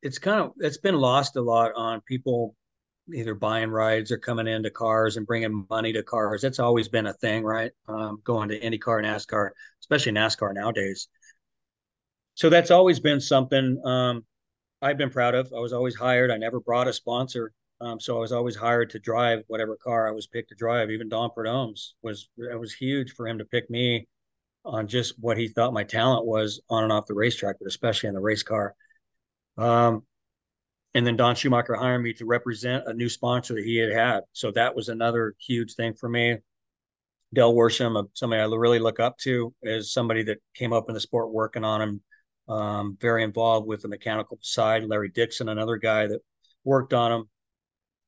it's 0.00 0.18
kind 0.18 0.40
of 0.40 0.52
it's 0.56 0.78
been 0.78 0.96
lost 0.96 1.36
a 1.36 1.42
lot 1.42 1.72
on 1.76 2.00
people 2.00 2.54
either 3.14 3.34
buying 3.34 3.70
rides 3.70 4.12
or 4.12 4.18
coming 4.18 4.46
into 4.46 4.70
cars 4.70 5.16
and 5.16 5.26
bringing 5.26 5.66
money 5.70 5.92
to 5.92 6.02
cars. 6.02 6.42
That's 6.42 6.58
always 6.58 6.88
been 6.88 7.06
a 7.06 7.12
thing, 7.14 7.44
right? 7.44 7.72
Um, 7.88 8.20
going 8.24 8.48
to 8.50 8.60
IndyCar, 8.60 9.02
NASCAR, 9.02 9.50
especially 9.80 10.12
NASCAR 10.12 10.54
nowadays 10.54 11.08
so 12.38 12.48
that's 12.48 12.70
always 12.70 13.00
been 13.00 13.20
something 13.20 13.84
um, 13.84 14.24
I've 14.80 14.96
been 14.96 15.10
proud 15.10 15.34
of. 15.34 15.52
I 15.52 15.58
was 15.58 15.72
always 15.72 15.96
hired. 15.96 16.30
I 16.30 16.36
never 16.36 16.60
brought 16.60 16.86
a 16.86 16.92
sponsor, 16.92 17.52
um, 17.80 17.98
so 17.98 18.16
I 18.16 18.20
was 18.20 18.30
always 18.30 18.54
hired 18.54 18.90
to 18.90 19.00
drive 19.00 19.42
whatever 19.48 19.76
car 19.76 20.06
I 20.06 20.12
was 20.12 20.28
picked 20.28 20.50
to 20.50 20.54
drive. 20.54 20.88
Even 20.92 21.08
Don 21.08 21.30
Prudhomme's 21.30 21.96
was 22.00 22.28
it 22.38 22.58
was 22.58 22.72
huge 22.72 23.10
for 23.10 23.26
him 23.26 23.38
to 23.38 23.44
pick 23.44 23.68
me 23.68 24.06
on 24.64 24.86
just 24.86 25.18
what 25.18 25.36
he 25.36 25.48
thought 25.48 25.72
my 25.72 25.82
talent 25.82 26.26
was 26.26 26.60
on 26.70 26.84
and 26.84 26.92
off 26.92 27.06
the 27.06 27.14
racetrack, 27.14 27.56
but 27.58 27.66
especially 27.66 28.06
in 28.06 28.14
the 28.14 28.20
race 28.20 28.44
car. 28.44 28.76
Um, 29.56 30.04
and 30.94 31.06
then 31.06 31.16
Don 31.16 31.34
Schumacher 31.34 31.74
hired 31.74 32.02
me 32.02 32.12
to 32.14 32.24
represent 32.24 32.84
a 32.86 32.94
new 32.94 33.08
sponsor 33.08 33.54
that 33.54 33.64
he 33.64 33.76
had 33.76 33.92
had. 33.92 34.20
So 34.32 34.50
that 34.52 34.74
was 34.74 34.88
another 34.88 35.34
huge 35.38 35.74
thing 35.74 35.94
for 35.94 36.08
me. 36.08 36.38
Del 37.34 37.52
Worsham, 37.52 38.08
somebody 38.14 38.40
I 38.40 38.46
really 38.46 38.78
look 38.78 39.00
up 39.00 39.18
to, 39.18 39.54
is 39.62 39.92
somebody 39.92 40.22
that 40.24 40.38
came 40.54 40.72
up 40.72 40.88
in 40.88 40.94
the 40.94 41.00
sport 41.00 41.30
working 41.30 41.64
on 41.64 41.82
him 41.82 42.00
um, 42.48 42.96
very 43.00 43.22
involved 43.22 43.66
with 43.66 43.82
the 43.82 43.88
mechanical 43.88 44.38
side. 44.40 44.84
Larry 44.84 45.10
Dixon, 45.10 45.50
another 45.50 45.76
guy 45.76 46.06
that 46.06 46.20
worked 46.64 46.94
on 46.94 47.10
them. 47.10 47.28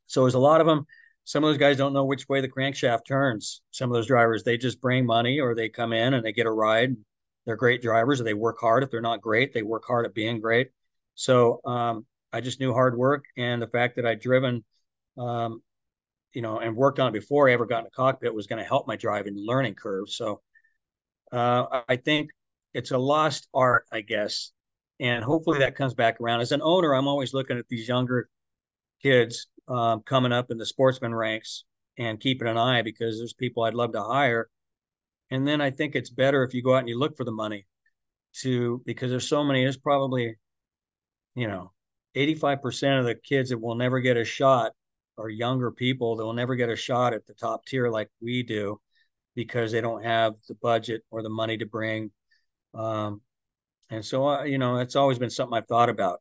So 0.06 0.22
there's 0.22 0.34
a 0.34 0.38
lot 0.38 0.62
of 0.62 0.66
them. 0.66 0.86
Some 1.24 1.44
of 1.44 1.50
those 1.50 1.58
guys 1.58 1.76
don't 1.76 1.92
know 1.92 2.06
which 2.06 2.28
way 2.28 2.40
the 2.40 2.48
crankshaft 2.48 3.06
turns. 3.06 3.60
Some 3.70 3.90
of 3.90 3.94
those 3.94 4.06
drivers, 4.06 4.42
they 4.42 4.56
just 4.56 4.80
bring 4.80 5.04
money 5.04 5.38
or 5.38 5.54
they 5.54 5.68
come 5.68 5.92
in 5.92 6.14
and 6.14 6.24
they 6.24 6.32
get 6.32 6.46
a 6.46 6.50
ride. 6.50 6.96
They're 7.44 7.56
great 7.56 7.82
drivers 7.82 8.20
or 8.20 8.24
they 8.24 8.34
work 8.34 8.56
hard. 8.58 8.82
If 8.82 8.90
they're 8.90 9.00
not 9.00 9.20
great, 9.20 9.52
they 9.52 9.62
work 9.62 9.84
hard 9.86 10.06
at 10.06 10.14
being 10.14 10.40
great. 10.40 10.70
So 11.14 11.60
um, 11.64 12.06
I 12.32 12.40
just 12.40 12.60
knew 12.60 12.72
hard 12.72 12.96
work 12.96 13.24
and 13.36 13.60
the 13.60 13.66
fact 13.66 13.96
that 13.96 14.06
I'd 14.06 14.20
driven, 14.20 14.64
um, 15.18 15.62
you 16.32 16.42
know, 16.42 16.58
and 16.58 16.76
worked 16.76 17.00
on 17.00 17.08
it 17.08 17.12
before 17.12 17.48
I 17.48 17.52
ever 17.52 17.66
got 17.66 17.80
in 17.80 17.86
a 17.86 17.90
cockpit 17.90 18.34
was 18.34 18.46
going 18.46 18.62
to 18.62 18.68
help 18.68 18.86
my 18.86 18.96
driving 18.96 19.34
learning 19.36 19.74
curve. 19.74 20.08
So 20.10 20.40
uh, 21.32 21.82
I 21.88 21.96
think 21.96 22.30
it's 22.72 22.90
a 22.90 22.98
lost 22.98 23.48
art, 23.52 23.84
I 23.92 24.00
guess. 24.00 24.52
And 25.00 25.24
hopefully 25.24 25.60
that 25.60 25.76
comes 25.76 25.94
back 25.94 26.20
around. 26.20 26.40
As 26.40 26.52
an 26.52 26.62
owner, 26.62 26.94
I'm 26.94 27.08
always 27.08 27.34
looking 27.34 27.58
at 27.58 27.68
these 27.68 27.88
younger 27.88 28.28
kids 29.02 29.46
um, 29.66 30.02
coming 30.02 30.32
up 30.32 30.50
in 30.50 30.58
the 30.58 30.66
sportsman 30.66 31.14
ranks 31.14 31.64
and 31.98 32.20
keeping 32.20 32.48
an 32.48 32.58
eye 32.58 32.82
because 32.82 33.18
there's 33.18 33.32
people 33.32 33.62
I'd 33.62 33.74
love 33.74 33.92
to 33.92 34.02
hire. 34.02 34.48
And 35.30 35.46
then 35.46 35.60
I 35.60 35.70
think 35.70 35.94
it's 35.94 36.10
better 36.10 36.44
if 36.44 36.54
you 36.54 36.62
go 36.62 36.74
out 36.74 36.80
and 36.80 36.88
you 36.88 36.98
look 36.98 37.16
for 37.16 37.24
the 37.24 37.32
money 37.32 37.66
to 38.40 38.82
because 38.84 39.10
there's 39.10 39.28
so 39.28 39.42
many, 39.42 39.62
there's 39.62 39.76
probably, 39.76 40.36
you 41.34 41.48
know, 41.48 41.72
85% 42.16 43.00
of 43.00 43.04
the 43.04 43.14
kids 43.14 43.50
that 43.50 43.60
will 43.60 43.74
never 43.74 44.00
get 44.00 44.16
a 44.16 44.24
shot 44.24 44.72
are 45.18 45.28
younger 45.28 45.70
people 45.70 46.16
that 46.16 46.24
will 46.24 46.32
never 46.32 46.54
get 46.56 46.70
a 46.70 46.76
shot 46.76 47.12
at 47.12 47.26
the 47.26 47.34
top 47.34 47.66
tier 47.66 47.90
like 47.90 48.08
we 48.20 48.42
do 48.42 48.80
because 49.34 49.70
they 49.70 49.80
don't 49.80 50.02
have 50.02 50.34
the 50.48 50.54
budget 50.54 51.02
or 51.10 51.22
the 51.22 51.28
money 51.28 51.56
to 51.58 51.66
bring 51.66 52.10
um, 52.74 53.20
and 53.90 54.04
so, 54.04 54.28
uh, 54.28 54.44
you 54.44 54.58
know, 54.58 54.78
it's 54.78 54.96
always 54.96 55.18
been 55.18 55.30
something 55.30 55.56
I've 55.56 55.66
thought 55.66 55.88
about. 55.88 56.20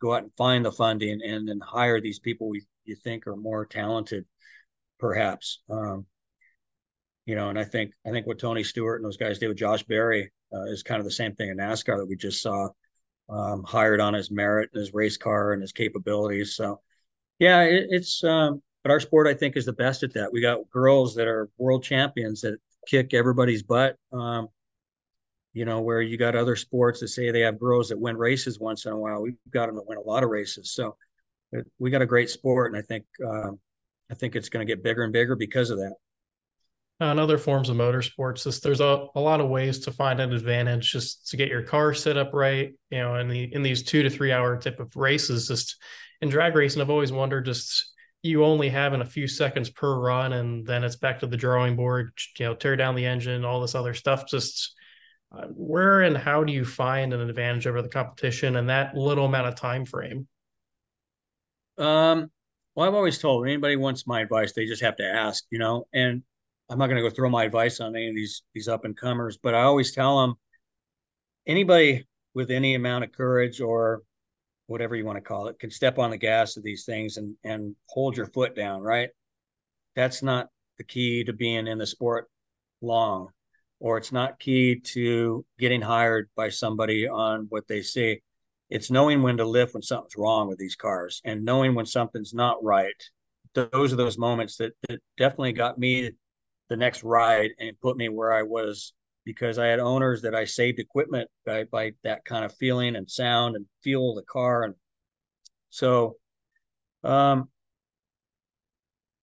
Go 0.00 0.14
out 0.14 0.22
and 0.22 0.32
find 0.36 0.64
the 0.64 0.72
funding 0.72 1.20
and 1.22 1.46
then 1.46 1.60
hire 1.60 2.00
these 2.00 2.18
people 2.18 2.48
we 2.48 2.62
you 2.84 2.96
think 2.96 3.26
are 3.26 3.36
more 3.36 3.66
talented, 3.66 4.24
perhaps. 4.98 5.60
Um, 5.68 6.06
you 7.26 7.34
know, 7.34 7.50
and 7.50 7.58
I 7.58 7.64
think 7.64 7.92
I 8.06 8.10
think 8.10 8.26
what 8.26 8.38
Tony 8.38 8.64
Stewart 8.64 9.00
and 9.00 9.06
those 9.06 9.18
guys 9.18 9.38
did 9.38 9.48
with 9.48 9.58
Josh 9.58 9.82
Berry 9.82 10.32
uh, 10.52 10.64
is 10.64 10.82
kind 10.82 10.98
of 10.98 11.04
the 11.04 11.10
same 11.10 11.34
thing 11.34 11.50
in 11.50 11.58
NASCAR 11.58 11.98
that 11.98 12.08
we 12.08 12.16
just 12.16 12.40
saw. 12.42 12.68
Um, 13.30 13.62
hired 13.62 14.00
on 14.00 14.14
his 14.14 14.30
merit 14.30 14.70
and 14.72 14.80
his 14.80 14.92
race 14.92 15.16
car 15.16 15.52
and 15.52 15.62
his 15.62 15.72
capabilities. 15.72 16.56
So, 16.56 16.80
yeah, 17.38 17.62
it, 17.62 17.86
it's. 17.90 18.24
Um, 18.24 18.60
but 18.82 18.90
our 18.90 18.98
sport, 18.98 19.26
I 19.28 19.34
think, 19.34 19.56
is 19.56 19.66
the 19.66 19.72
best 19.72 20.02
at 20.02 20.14
that. 20.14 20.32
We 20.32 20.40
got 20.40 20.68
girls 20.70 21.14
that 21.14 21.28
are 21.28 21.48
world 21.58 21.84
champions 21.84 22.40
that 22.40 22.58
kick 22.88 23.14
everybody's 23.14 23.62
butt. 23.62 23.96
Um, 24.12 24.48
you 25.52 25.64
know, 25.64 25.80
where 25.80 26.00
you 26.00 26.16
got 26.16 26.34
other 26.34 26.56
sports 26.56 27.00
that 27.00 27.08
say 27.08 27.30
they 27.30 27.40
have 27.40 27.58
girls 27.58 27.88
that 27.88 27.98
win 27.98 28.16
races 28.16 28.58
once 28.58 28.86
in 28.86 28.92
a 28.92 28.96
while. 28.96 29.20
We've 29.20 29.36
got 29.50 29.66
them 29.66 29.76
that 29.76 29.86
win 29.86 29.98
a 29.98 30.02
lot 30.02 30.22
of 30.22 30.30
races. 30.30 30.72
So 30.72 30.96
we 31.78 31.90
got 31.90 32.02
a 32.02 32.06
great 32.06 32.30
sport, 32.30 32.72
and 32.72 32.80
I 32.80 32.84
think 32.84 33.04
um, 33.24 33.58
I 34.10 34.14
think 34.14 34.36
it's 34.36 34.48
going 34.48 34.66
to 34.66 34.70
get 34.72 34.82
bigger 34.82 35.02
and 35.02 35.12
bigger 35.12 35.36
because 35.36 35.70
of 35.70 35.78
that. 35.78 35.94
On 37.00 37.18
other 37.18 37.38
forms 37.38 37.70
of 37.70 37.78
motorsports, 37.78 38.60
there's 38.60 38.82
a, 38.82 39.06
a 39.14 39.20
lot 39.20 39.40
of 39.40 39.48
ways 39.48 39.78
to 39.80 39.90
find 39.90 40.20
an 40.20 40.34
advantage 40.34 40.92
just 40.92 41.28
to 41.28 41.38
get 41.38 41.48
your 41.48 41.62
car 41.62 41.94
set 41.94 42.18
up 42.18 42.34
right. 42.34 42.74
You 42.90 42.98
know, 42.98 43.14
in 43.16 43.28
the 43.28 43.44
in 43.54 43.62
these 43.62 43.82
two 43.82 44.02
to 44.02 44.10
three 44.10 44.32
hour 44.32 44.58
type 44.60 44.80
of 44.80 44.94
races, 44.94 45.48
just 45.48 45.76
in 46.20 46.28
drag 46.28 46.54
racing, 46.54 46.82
I've 46.82 46.90
always 46.90 47.10
wondered 47.10 47.46
just 47.46 47.94
you 48.22 48.44
only 48.44 48.68
having 48.68 49.00
a 49.00 49.06
few 49.06 49.26
seconds 49.26 49.70
per 49.70 49.98
run, 49.98 50.34
and 50.34 50.66
then 50.66 50.84
it's 50.84 50.96
back 50.96 51.20
to 51.20 51.26
the 51.26 51.38
drawing 51.38 51.74
board. 51.74 52.12
You 52.38 52.46
know, 52.46 52.54
tear 52.54 52.76
down 52.76 52.94
the 52.94 53.06
engine, 53.06 53.46
all 53.46 53.62
this 53.62 53.74
other 53.74 53.94
stuff. 53.94 54.26
Just 54.28 54.74
uh, 55.32 55.46
where 55.54 56.02
and 56.02 56.18
how 56.18 56.44
do 56.44 56.52
you 56.52 56.66
find 56.66 57.14
an 57.14 57.20
advantage 57.20 57.66
over 57.66 57.80
the 57.80 57.88
competition 57.88 58.56
in 58.56 58.66
that 58.66 58.94
little 58.94 59.24
amount 59.24 59.46
of 59.46 59.54
time 59.54 59.86
frame? 59.86 60.28
Um, 61.78 62.30
Well, 62.74 62.86
I've 62.86 62.94
always 62.94 63.18
told 63.18 63.46
anybody 63.46 63.76
wants 63.76 64.06
my 64.06 64.20
advice, 64.20 64.52
they 64.52 64.66
just 64.66 64.82
have 64.82 64.96
to 64.96 65.04
ask, 65.04 65.44
you 65.50 65.58
know. 65.58 65.86
And 65.94 66.22
I'm 66.70 66.78
not 66.78 66.86
going 66.86 67.02
to 67.02 67.08
go 67.08 67.12
throw 67.12 67.28
my 67.28 67.44
advice 67.44 67.80
on 67.80 67.96
any 67.96 68.08
of 68.08 68.14
these 68.14 68.42
these 68.54 68.68
up 68.68 68.84
and 68.84 68.96
comers, 68.96 69.36
but 69.42 69.54
I 69.54 69.62
always 69.62 69.92
tell 69.92 70.20
them 70.20 70.36
anybody 71.46 72.06
with 72.32 72.50
any 72.52 72.76
amount 72.76 73.02
of 73.02 73.10
courage 73.10 73.60
or 73.60 74.02
whatever 74.68 74.94
you 74.94 75.04
want 75.04 75.16
to 75.16 75.20
call 75.20 75.48
it 75.48 75.58
can 75.58 75.68
step 75.68 75.98
on 75.98 76.10
the 76.10 76.16
gas 76.16 76.56
of 76.56 76.62
these 76.62 76.84
things 76.84 77.16
and 77.16 77.34
and 77.42 77.74
hold 77.88 78.16
your 78.16 78.26
foot 78.26 78.54
down, 78.54 78.82
right? 78.82 79.10
That's 79.96 80.22
not 80.22 80.46
the 80.78 80.84
key 80.84 81.24
to 81.24 81.32
being 81.32 81.66
in 81.66 81.76
the 81.76 81.86
sport 81.86 82.30
long, 82.80 83.30
or 83.80 83.98
it's 83.98 84.12
not 84.12 84.38
key 84.38 84.78
to 84.78 85.44
getting 85.58 85.82
hired 85.82 86.30
by 86.36 86.50
somebody 86.50 87.08
on 87.08 87.46
what 87.48 87.66
they 87.66 87.82
see. 87.82 88.22
It's 88.68 88.92
knowing 88.92 89.22
when 89.22 89.38
to 89.38 89.44
lift 89.44 89.74
when 89.74 89.82
something's 89.82 90.16
wrong 90.16 90.46
with 90.46 90.58
these 90.58 90.76
cars 90.76 91.20
and 91.24 91.44
knowing 91.44 91.74
when 91.74 91.86
something's 91.86 92.32
not 92.32 92.62
right. 92.62 92.94
Those 93.54 93.92
are 93.92 93.96
those 93.96 94.16
moments 94.16 94.56
that, 94.58 94.74
that 94.88 95.00
definitely 95.18 95.52
got 95.52 95.76
me 95.76 96.12
the 96.70 96.76
next 96.76 97.02
ride 97.02 97.50
and 97.58 97.78
put 97.80 97.96
me 97.96 98.08
where 98.08 98.32
I 98.32 98.42
was 98.42 98.94
because 99.24 99.58
I 99.58 99.66
had 99.66 99.80
owners 99.80 100.22
that 100.22 100.34
I 100.34 100.44
saved 100.46 100.78
equipment 100.78 101.28
by, 101.44 101.64
by 101.64 101.92
that 102.04 102.24
kind 102.24 102.44
of 102.44 102.54
feeling 102.54 102.96
and 102.96 103.10
sound 103.10 103.56
and 103.56 103.66
feel 103.82 104.14
the 104.14 104.22
car. 104.22 104.62
And 104.62 104.74
so, 105.68 106.16
um, 107.04 107.48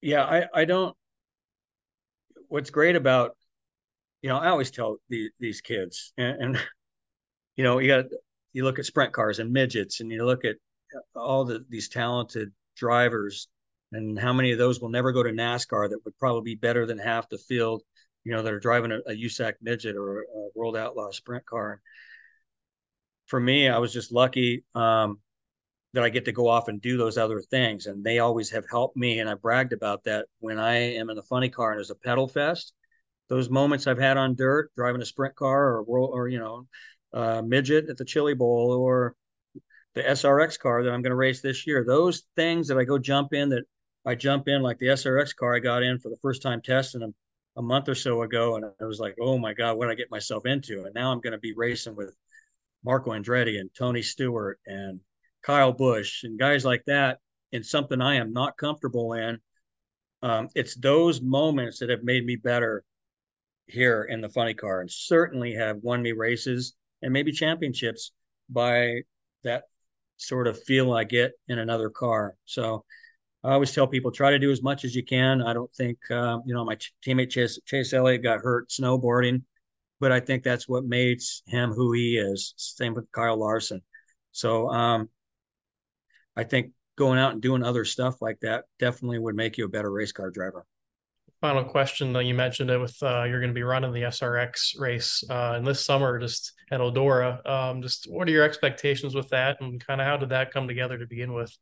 yeah, 0.02 0.24
I, 0.24 0.46
I 0.54 0.66
don't, 0.66 0.96
what's 2.50 2.70
great 2.70 2.96
about, 2.96 3.36
you 4.22 4.30
know, 4.30 4.38
I 4.38 4.50
always 4.50 4.70
tell 4.70 4.98
the, 5.10 5.30
these 5.40 5.62
kids 5.62 6.14
and, 6.18 6.42
and, 6.42 6.60
you 7.56 7.64
know, 7.64 7.80
you 7.80 7.88
got, 7.88 8.06
you 8.54 8.66
look 8.66 8.78
at 8.78 8.86
sprint 8.86 9.14
cars 9.14 9.40
and 9.40 9.52
midgets 9.52 10.00
and 10.02 10.12
you 10.12 10.26
look 10.26 10.44
at 10.46 10.58
all 11.16 11.46
the, 11.46 11.66
these 11.70 11.90
talented 11.90 12.52
drivers 12.76 13.48
and 13.92 14.20
how 14.20 14.34
many 14.34 14.52
of 14.52 14.58
those 14.58 14.80
will 14.80 14.90
never 14.90 15.12
go 15.12 15.24
to 15.24 15.32
NASCAR 15.32 15.90
that 15.90 16.04
would 16.06 16.18
probably 16.18 16.54
be 16.54 16.56
better 16.56 16.86
than 16.86 16.98
half 16.98 17.30
the 17.30 17.38
field 17.38 17.84
you 18.28 18.34
know, 18.34 18.42
that 18.42 18.52
are 18.52 18.60
driving 18.60 18.92
a, 18.92 18.98
a 19.10 19.16
USAC 19.16 19.54
midget 19.62 19.96
or 19.96 20.24
a 20.24 20.50
World 20.54 20.76
Outlaw 20.76 21.12
sprint 21.12 21.46
car. 21.46 21.80
For 23.28 23.40
me, 23.40 23.70
I 23.70 23.78
was 23.78 23.94
just 23.94 24.12
lucky 24.12 24.66
um, 24.76 25.20
that 25.94 26.04
I 26.04 26.10
get 26.10 26.26
to 26.26 26.34
go 26.34 26.50
off 26.50 26.68
and 26.68 26.82
do 26.82 26.98
those 26.98 27.18
other 27.18 27.40
things, 27.40 27.86
and 27.86 28.04
they 28.04 28.20
always 28.20 28.50
have 28.50 28.66
helped 28.70 28.98
me. 28.98 29.20
And 29.20 29.30
I 29.30 29.36
bragged 29.36 29.72
about 29.72 30.04
that 30.04 30.26
when 30.40 30.60
I 30.60 30.76
am 30.96 31.10
in 31.10 31.16
the 31.16 31.24
funny 31.24 31.48
car 31.48 31.72
and 31.72 31.78
there's 31.78 31.90
a 31.90 31.96
pedal 31.96 32.28
fest. 32.28 32.74
Those 33.30 33.50
moments 33.50 33.88
I've 33.88 33.98
had 33.98 34.18
on 34.18 34.36
dirt, 34.36 34.72
driving 34.76 35.02
a 35.02 35.06
sprint 35.06 35.36
car 35.36 35.76
or 35.76 35.84
world 35.84 36.10
or 36.12 36.28
you 36.28 36.40
know, 36.40 36.68
uh, 37.14 37.42
midget 37.42 37.90
at 37.90 37.96
the 37.96 38.04
Chili 38.04 38.34
Bowl 38.34 38.74
or 38.74 39.16
the 39.96 40.04
SRX 40.04 40.60
car 40.60 40.84
that 40.84 40.92
I'm 40.92 41.02
going 41.02 41.12
to 41.12 41.16
race 41.16 41.40
this 41.40 41.66
year. 41.66 41.86
Those 41.86 42.24
things 42.36 42.68
that 42.68 42.78
I 42.78 42.84
go 42.84 42.98
jump 42.98 43.32
in 43.32 43.48
that 43.50 43.64
I 44.08 44.16
jump 44.16 44.48
in 44.48 44.62
like 44.62 44.80
the 44.80 44.88
SRX 44.88 45.36
car 45.36 45.54
I 45.54 45.60
got 45.60 45.84
in 45.84 46.00
for 46.00 46.08
the 46.08 46.18
first 46.22 46.42
time 46.42 46.62
testing 46.62 47.02
them 47.02 47.14
a 47.58 47.62
month 47.62 47.90
or 47.90 47.96
so 47.96 48.22
ago, 48.22 48.56
and 48.56 48.64
I 48.66 48.86
was 48.86 49.00
like, 49.00 49.16
oh 49.20 49.38
my 49.38 49.54
God, 49.54 49.78
what 49.78 49.90
I 49.90 49.96
get 49.96 50.10
myself 50.10 50.46
into? 50.46 50.86
And 50.86 50.94
now 50.96 51.12
I'm 51.12 51.20
going 51.20 51.34
to 51.34 51.40
be 51.40 51.54
racing 51.54 51.94
with 51.94 52.16
Marco 52.86 53.12
Andretti 53.12 53.60
and 53.60 53.70
Tony 53.78 54.02
Stewart 54.02 54.60
and 54.66 55.02
Kyle 55.44 55.74
Busch 55.74 56.24
and 56.24 56.40
guys 56.40 56.64
like 56.64 56.84
that 56.88 57.20
in 57.52 57.64
something 57.64 58.02
I 58.02 58.16
am 58.16 58.32
not 58.32 58.56
comfortable 58.56 59.12
in. 59.12 59.40
Um, 60.22 60.48
it's 60.56 60.76
those 60.76 61.22
moments 61.22 61.80
that 61.80 61.90
have 61.90 62.04
made 62.04 62.26
me 62.26 62.38
better 62.38 62.86
here 63.66 64.04
in 64.04 64.22
the 64.22 64.30
funny 64.30 64.54
car 64.54 64.80
and 64.80 64.90
certainly 64.90 65.54
have 65.54 65.78
won 65.82 66.02
me 66.02 66.14
races 66.14 66.76
and 67.02 67.12
maybe 67.12 67.34
championships 67.34 68.14
by 68.50 69.02
that 69.44 69.64
sort 70.16 70.48
of 70.48 70.64
feel 70.64 70.94
I 70.94 71.04
get 71.04 71.34
in 71.50 71.60
another 71.60 71.90
car. 71.90 72.36
So 72.46 72.86
I 73.44 73.54
always 73.54 73.72
tell 73.72 73.88
people 73.88 74.12
try 74.12 74.32
to 74.32 74.40
do 74.40 74.52
as 74.52 74.62
much 74.62 74.84
as 74.84 74.96
you 74.96 75.04
can. 75.04 75.42
I 75.42 75.54
don't 75.54 75.74
think 75.74 75.98
uh, 76.10 76.40
you 76.46 76.54
know 76.54 76.66
my 76.66 76.78
teammate 77.06 77.30
Chase, 77.30 77.60
Chase 77.66 77.94
Elliott 77.94 78.24
got 78.24 78.42
hurt 78.42 78.70
snowboarding, 78.70 79.44
but 80.00 80.12
I 80.12 80.20
think 80.20 80.44
that's 80.44 80.68
what 80.68 80.86
made 80.86 81.22
him 81.46 81.72
who 81.72 81.94
he 81.94 82.18
is. 82.18 82.54
Same 82.58 82.94
with 82.94 83.12
Kyle 83.12 83.38
Larson. 83.38 83.82
So 84.32 84.70
um, 84.70 85.10
I 86.36 86.44
think 86.44 86.72
going 86.98 87.20
out 87.20 87.34
and 87.34 87.42
doing 87.42 87.64
other 87.64 87.86
stuff 87.86 88.22
like 88.22 88.40
that 88.42 88.66
definitely 88.80 89.20
would 89.20 89.36
make 89.36 89.58
you 89.58 89.66
a 89.66 89.70
better 89.70 89.92
race 89.92 90.12
car 90.12 90.32
driver. 90.32 90.66
Final 91.40 91.64
question: 91.64 92.14
though 92.14 92.20
You 92.20 92.34
mentioned 92.34 92.72
it 92.72 92.80
with 92.80 92.98
uh, 93.04 93.24
you're 93.24 93.40
going 93.40 93.52
to 93.52 93.56
be 93.56 93.64
running 93.64 93.94
the 93.94 94.02
SRX 94.02 94.80
race 94.80 95.24
uh, 95.30 95.54
in 95.58 95.64
this 95.64 95.86
summer, 95.86 96.18
just 96.18 96.54
at 96.72 96.80
Eldora. 96.80 97.48
Um, 97.48 97.84
just 97.84 98.08
what 98.10 98.28
are 98.28 98.32
your 98.32 98.44
expectations 98.44 99.14
with 99.14 99.30
that, 99.30 99.62
and 99.62 99.86
kind 99.86 100.02
of 100.02 100.08
how 100.08 100.18
did 100.18 100.30
that 100.30 100.52
come 100.52 100.68
together 100.68 100.98
to 100.98 101.06
begin 101.06 101.34
with? 101.34 101.56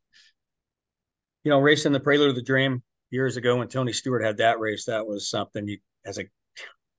You 1.46 1.50
know, 1.50 1.60
racing 1.60 1.92
the 1.92 2.00
Prelude 2.00 2.30
of 2.30 2.34
the 2.34 2.42
Dream 2.42 2.82
years 3.08 3.36
ago 3.36 3.54
when 3.54 3.68
Tony 3.68 3.92
Stewart 3.92 4.24
had 4.24 4.38
that 4.38 4.58
race, 4.58 4.86
that 4.86 5.06
was 5.06 5.30
something 5.30 5.68
you, 5.68 5.78
as 6.04 6.18
a 6.18 6.24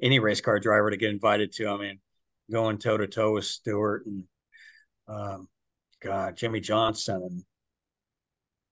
any 0.01 0.19
race 0.19 0.39
car 0.39 0.57
driver 0.57 0.89
to 0.89 0.95
get 0.95 1.09
invited 1.09 1.51
to. 1.55 1.67
I 1.67 1.77
mean, 1.77 1.99
going 2.49 2.77
toe 2.77 2.95
to 2.95 3.07
toe 3.07 3.33
with 3.33 3.43
Stewart 3.43 4.05
and 4.05 4.23
um, 5.09 5.49
God, 6.01 6.37
Jimmie 6.37 6.61
Johnson, 6.61 7.15
and 7.15 7.43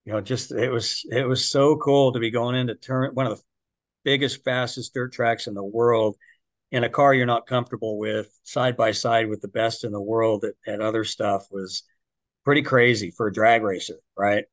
you 0.05 0.13
know, 0.13 0.21
just 0.21 0.53
it 0.53 0.69
was 0.69 1.05
it 1.11 1.27
was 1.27 1.43
so 1.43 1.75
cool 1.75 2.13
to 2.13 2.19
be 2.19 2.31
going 2.31 2.55
into 2.55 2.75
turn 2.75 3.13
one 3.13 3.27
of 3.27 3.37
the 3.37 3.43
biggest, 4.05 4.45
fastest 4.45 4.93
dirt 4.93 5.11
tracks 5.11 5.45
in 5.45 5.55
the 5.55 5.61
world 5.61 6.15
in 6.71 6.85
a 6.85 6.89
car 6.89 7.13
you're 7.13 7.25
not 7.25 7.47
comfortable 7.47 7.97
with, 7.97 8.29
side 8.43 8.77
by 8.77 8.91
side 8.91 9.27
with 9.27 9.41
the 9.41 9.49
best 9.49 9.83
in 9.83 9.91
the 9.91 10.01
world 10.01 10.45
at, 10.45 10.53
at 10.73 10.79
other 10.79 11.03
stuff 11.03 11.47
was 11.51 11.83
pretty 12.45 12.61
crazy 12.61 13.11
for 13.11 13.27
a 13.27 13.33
drag 13.33 13.61
racer, 13.61 13.99
right? 14.17 14.45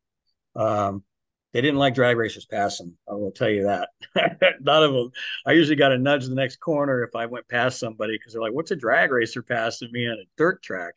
Um, 0.57 1.05
they 1.53 1.61
didn't 1.61 1.79
like 1.79 1.95
drag 1.95 2.17
racers 2.17 2.47
passing. 2.47 2.97
I 3.09 3.15
will 3.15 3.31
tell 3.31 3.49
you 3.49 3.65
that. 3.65 3.91
None 4.61 4.83
of 4.83 4.93
them. 4.93 5.11
I 5.47 5.53
usually 5.53 5.77
got 5.77 5.93
a 5.93 5.99
nudge 5.99 6.27
the 6.27 6.35
next 6.35 6.57
corner 6.57 7.03
if 7.03 7.15
I 7.15 7.27
went 7.27 7.49
past 7.49 7.79
somebody 7.79 8.15
because 8.17 8.33
they're 8.33 8.43
like, 8.43 8.53
"What's 8.53 8.71
a 8.71 8.77
drag 8.77 9.11
racer 9.11 9.43
passing 9.43 9.91
me 9.93 10.07
on 10.07 10.19
a 10.19 10.25
dirt 10.37 10.63
track?" 10.63 10.95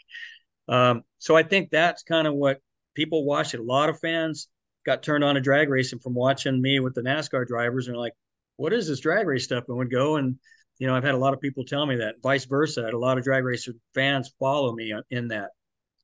Um, 0.68 1.04
so 1.20 1.36
I 1.36 1.44
think 1.44 1.70
that's 1.70 2.04
kind 2.04 2.28
of 2.28 2.34
what 2.34 2.62
people 2.94 3.26
watch 3.26 3.54
it. 3.54 3.60
A 3.60 3.64
lot 3.64 3.90
of 3.90 4.00
fans 4.00 4.48
got 4.86 5.04
turned 5.04 5.24
on 5.24 5.36
to 5.36 5.42
drag 5.42 5.70
racing 5.70 6.00
from 6.00 6.14
watching 6.14 6.62
me 6.62 6.80
with 6.80 6.96
the 6.96 7.02
NASCAR 7.02 7.46
drivers, 7.46 7.88
and 7.88 7.96
they're 7.96 8.02
like, 8.02 8.16
"What 8.58 8.74
is 8.74 8.88
this 8.88 9.02
drag 9.02 9.28
race 9.28 9.44
stuff?" 9.44 9.66
And 9.68 9.78
would 9.78 9.92
go 9.92 10.16
and 10.16 10.38
you 10.78 10.88
know, 10.88 10.96
I've 10.96 11.04
had 11.04 11.16
a 11.16 11.20
lot 11.20 11.34
of 11.34 11.40
people 11.40 11.64
tell 11.64 11.86
me 11.86 11.96
that. 11.98 12.16
Vice 12.22 12.46
versa, 12.46 12.82
I 12.82 12.86
had 12.86 12.94
a 12.94 13.00
lot 13.00 13.18
of 13.18 13.24
drag 13.24 13.44
racer 13.46 13.74
fans 13.94 14.34
follow 14.40 14.74
me 14.74 14.94
in 15.10 15.30
that. 15.30 15.52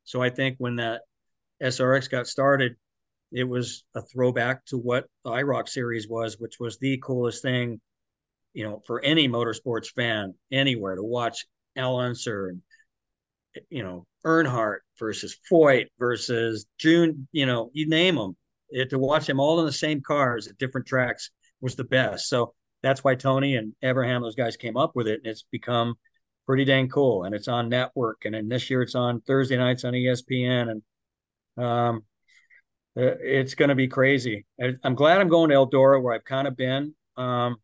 So 0.05 0.21
I 0.21 0.29
think 0.29 0.55
when 0.59 0.77
that 0.77 1.01
SRX 1.61 2.09
got 2.09 2.27
started, 2.27 2.75
it 3.31 3.43
was 3.45 3.83
a 3.95 4.01
throwback 4.01 4.65
to 4.65 4.77
what 4.77 5.05
the 5.23 5.31
IROC 5.31 5.69
series 5.69 6.07
was, 6.07 6.37
which 6.39 6.59
was 6.59 6.77
the 6.77 6.97
coolest 7.03 7.41
thing, 7.41 7.79
you 8.53 8.63
know, 8.63 8.81
for 8.85 9.03
any 9.03 9.27
motorsports 9.27 9.87
fan 9.87 10.33
anywhere 10.51 10.95
to 10.95 11.03
watch 11.03 11.45
Al 11.77 12.01
and 12.01 12.17
you 13.69 13.83
know 13.83 14.05
Earnhardt 14.25 14.79
versus 14.99 15.37
Foyt 15.51 15.87
versus 15.99 16.65
June, 16.77 17.27
you 17.31 17.45
know, 17.45 17.69
you 17.73 17.87
name 17.87 18.15
them. 18.15 18.35
It, 18.69 18.89
to 18.91 18.99
watch 18.99 19.25
them 19.25 19.39
all 19.39 19.59
in 19.59 19.65
the 19.65 19.71
same 19.71 20.01
cars 20.01 20.47
at 20.47 20.57
different 20.57 20.87
tracks 20.87 21.29
was 21.59 21.75
the 21.75 21.83
best. 21.83 22.29
So 22.29 22.53
that's 22.81 23.03
why 23.03 23.15
Tony 23.15 23.55
and 23.57 23.73
Evernham, 23.83 24.21
those 24.21 24.35
guys 24.35 24.55
came 24.55 24.77
up 24.77 24.95
with 24.95 25.07
it, 25.07 25.19
and 25.23 25.27
it's 25.27 25.43
become 25.51 25.95
pretty 26.45 26.63
dang 26.63 26.87
cool. 26.87 27.25
And 27.25 27.35
it's 27.35 27.49
on 27.49 27.67
network, 27.67 28.23
and 28.25 28.33
then 28.33 28.47
this 28.47 28.69
year 28.69 28.81
it's 28.81 28.95
on 28.95 29.21
Thursday 29.21 29.57
nights 29.57 29.83
on 29.83 29.93
ESPN, 29.93 30.71
and 31.57 31.63
um, 31.63 32.03
it's 32.95 33.55
going 33.55 33.69
to 33.69 33.75
be 33.75 33.87
crazy. 33.87 34.45
I'm 34.83 34.95
glad 34.95 35.21
I'm 35.21 35.29
going 35.29 35.49
to 35.49 35.55
Eldora 35.55 36.01
where 36.01 36.13
I've 36.13 36.25
kind 36.25 36.47
of 36.47 36.57
been. 36.57 36.93
Um, 37.17 37.57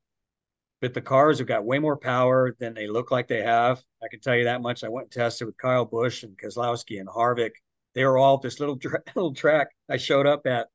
but 0.82 0.94
the 0.94 1.02
cars 1.02 1.40
have 1.40 1.48
got 1.48 1.66
way 1.66 1.80
more 1.80 1.98
power 1.98 2.56
than 2.60 2.74
they 2.74 2.88
look 2.88 3.10
like 3.10 3.28
they 3.28 3.42
have. 3.42 3.82
I 4.02 4.08
can 4.10 4.20
tell 4.20 4.36
you 4.36 4.44
that 4.46 4.62
much. 4.62 4.84
I 4.84 4.90
went 4.90 5.06
and 5.06 5.12
tested 5.12 5.48
with 5.48 5.58
Kyle 5.58 5.86
Busch 5.86 6.24
and 6.24 6.38
Keselowski 6.38 7.00
and 7.00 7.10
Harvick. 7.10 7.52
They 7.96 8.06
were 8.06 8.18
all 8.18 8.38
this 8.38 8.60
little 8.60 8.78
tra- 8.78 9.02
little 9.16 9.34
track 9.34 9.70
I 9.90 9.98
showed 9.98 10.28
up 10.28 10.46
at, 10.46 10.68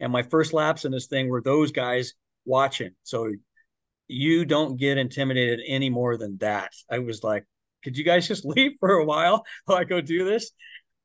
and 0.00 0.10
my 0.10 0.22
first 0.22 0.54
laps 0.54 0.84
in 0.84 0.92
this 0.92 1.06
thing 1.06 1.28
were 1.28 1.42
those 1.42 1.72
guys 1.72 2.14
watching. 2.46 2.92
So 3.02 3.30
you 4.08 4.44
don't 4.44 4.76
get 4.76 4.98
intimidated 4.98 5.60
any 5.66 5.90
more 5.90 6.16
than 6.16 6.38
that. 6.38 6.72
I 6.90 7.00
was 7.00 7.22
like, 7.22 7.44
could 7.84 7.98
you 7.98 8.04
guys 8.04 8.26
just 8.26 8.44
leave 8.46 8.72
for 8.80 8.92
a 8.92 9.04
while 9.04 9.44
while 9.66 9.78
I 9.78 9.84
go 9.84 10.00
do 10.00 10.24
this? 10.24 10.52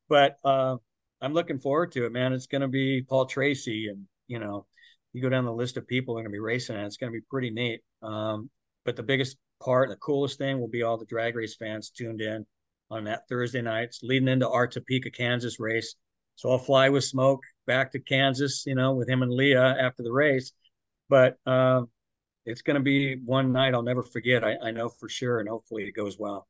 But 0.07 0.37
uh, 0.45 0.77
I'm 1.21 1.33
looking 1.33 1.59
forward 1.59 1.91
to 1.93 2.05
it, 2.05 2.11
man. 2.11 2.33
It's 2.33 2.47
going 2.47 2.61
to 2.61 2.67
be 2.67 3.01
Paul 3.01 3.25
Tracy, 3.25 3.87
and 3.87 4.05
you 4.27 4.39
know, 4.39 4.65
you 5.13 5.21
go 5.21 5.29
down 5.29 5.45
the 5.45 5.53
list 5.53 5.77
of 5.77 5.87
people 5.87 6.13
are 6.15 6.21
going 6.21 6.31
to 6.31 6.35
be 6.35 6.39
racing, 6.39 6.75
and 6.75 6.85
it's 6.85 6.97
going 6.97 7.11
to 7.11 7.17
be 7.17 7.25
pretty 7.29 7.49
neat. 7.49 7.81
Um, 8.03 8.49
but 8.85 8.95
the 8.95 9.03
biggest 9.03 9.37
part, 9.61 9.89
the 9.89 9.95
coolest 9.95 10.37
thing, 10.37 10.59
will 10.59 10.67
be 10.67 10.83
all 10.83 10.97
the 10.97 11.05
drag 11.05 11.35
race 11.35 11.55
fans 11.55 11.89
tuned 11.89 12.21
in 12.21 12.45
on 12.89 13.05
that 13.05 13.27
Thursday 13.27 13.61
nights, 13.61 13.99
leading 14.03 14.27
into 14.27 14.49
our 14.49 14.67
Topeka, 14.67 15.11
Kansas 15.11 15.59
race. 15.59 15.95
So 16.35 16.51
I'll 16.51 16.59
fly 16.59 16.89
with 16.89 17.03
Smoke 17.03 17.41
back 17.65 17.91
to 17.91 17.99
Kansas, 17.99 18.63
you 18.67 18.75
know, 18.75 18.93
with 18.93 19.09
him 19.09 19.23
and 19.23 19.31
Leah 19.31 19.75
after 19.79 20.03
the 20.03 20.11
race. 20.11 20.51
But 21.09 21.37
um, 21.45 21.89
it's 22.45 22.61
going 22.61 22.75
to 22.75 22.81
be 22.81 23.17
one 23.25 23.51
night 23.51 23.73
I'll 23.73 23.81
never 23.81 24.03
forget. 24.03 24.43
I, 24.43 24.55
I 24.63 24.71
know 24.71 24.89
for 24.89 25.09
sure, 25.09 25.39
and 25.39 25.49
hopefully 25.49 25.83
it 25.83 25.93
goes 25.93 26.17
well. 26.19 26.47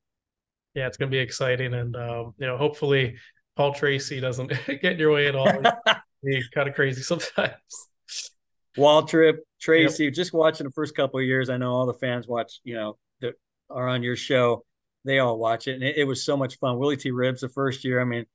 Yeah, 0.74 0.88
it's 0.88 0.98
going 0.98 1.10
to 1.10 1.16
be 1.16 1.20
exciting, 1.20 1.74
and 1.74 1.96
um, 1.96 2.36
you 2.38 2.46
know, 2.46 2.58
hopefully 2.58 3.16
Paul 3.58 3.74
Tracy 3.74 4.20
doesn't 4.20 4.48
get 4.68 4.84
in 4.84 5.00
your 5.00 5.12
way 5.12 5.28
at 5.28 5.36
all. 5.36 5.52
He's 6.22 6.48
kind 6.50 6.70
of 6.70 6.76
crazy 6.76 7.02
sometimes. 7.02 7.54
Waltrip, 8.78 9.40
Tracy, 9.60 10.06
yep. 10.06 10.14
just 10.14 10.32
watching 10.32 10.66
the 10.66 10.72
first 10.72 10.96
couple 10.96 11.20
of 11.20 11.26
years. 11.26 11.50
I 11.50 11.58
know 11.58 11.72
all 11.72 11.88
the 11.88 11.96
fans 11.96 12.28
watch, 12.28 12.62
you 12.64 12.76
know, 12.76 12.98
that 13.22 13.34
are 13.70 13.88
on 13.88 14.04
your 14.04 14.16
show. 14.16 14.64
They 15.06 15.18
all 15.18 15.40
watch 15.40 15.68
it, 15.68 15.74
and 15.74 15.84
it, 15.84 15.98
it 15.98 16.04
was 16.04 16.24
so 16.24 16.38
much 16.38 16.60
fun. 16.60 16.78
Willy 16.78 16.98
T. 16.98 17.10
Ribbs 17.10 17.42
the 17.42 17.50
first 17.50 17.84
year. 17.84 18.00
I 18.00 18.04
mean, 18.04 18.26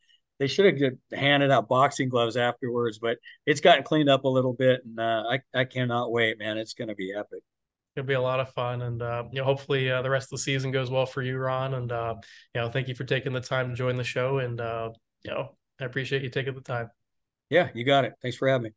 they 0.41 0.49
should 0.49 0.83
have 0.83 0.93
handed 1.13 1.53
out 1.53 1.69
boxing 1.69 2.09
gloves 2.09 2.37
afterwards, 2.37 2.99
but 2.99 3.19
it's 3.47 3.61
gotten 3.61 3.85
cleaned 3.85 4.09
up 4.09 4.25
a 4.25 4.29
little 4.29 4.55
bit, 4.55 4.81
and 4.85 4.99
uh, 4.99 5.23
I 5.31 5.41
I 5.55 5.65
cannot 5.65 6.11
wait, 6.11 6.39
man. 6.39 6.59
It's 6.59 6.75
going 6.75 6.89
to 6.89 6.97
be 6.97 7.15
epic. 7.17 7.43
It'll 7.95 8.07
be 8.07 8.15
a 8.15 8.21
lot 8.21 8.41
of 8.41 8.51
fun, 8.53 8.83
and 8.83 9.01
uh, 9.03 9.25
you 9.31 9.41
know, 9.41 9.45
hopefully 9.45 9.91
uh, 9.91 10.03
the 10.03 10.11
rest 10.11 10.27
of 10.27 10.31
the 10.31 10.39
season 10.39 10.73
goes 10.73 10.91
well 10.91 11.07
for 11.07 11.23
you, 11.23 11.37
Ron. 11.39 11.75
And 11.75 11.93
uh, 11.93 12.15
you 12.55 12.61
know, 12.61 12.69
thank 12.71 12.89
you 12.89 12.95
for 12.95 13.05
taking 13.05 13.33
the 13.33 13.41
time 13.41 13.69
to 13.69 13.77
join 13.77 13.97
the 13.97 14.03
show, 14.03 14.39
and 14.39 14.61
uh, 14.61 14.91
you 15.25 15.31
know, 15.31 15.51
I 15.81 15.85
appreciate 15.85 16.23
you 16.23 16.31
taking 16.31 16.55
the 16.55 16.61
time. 16.61 16.91
Yeah, 17.51 17.69
you 17.75 17.85
got 17.85 18.05
it. 18.05 18.15
Thanks 18.23 18.37
for 18.37 18.49
having 18.49 18.65
me. 18.65 18.73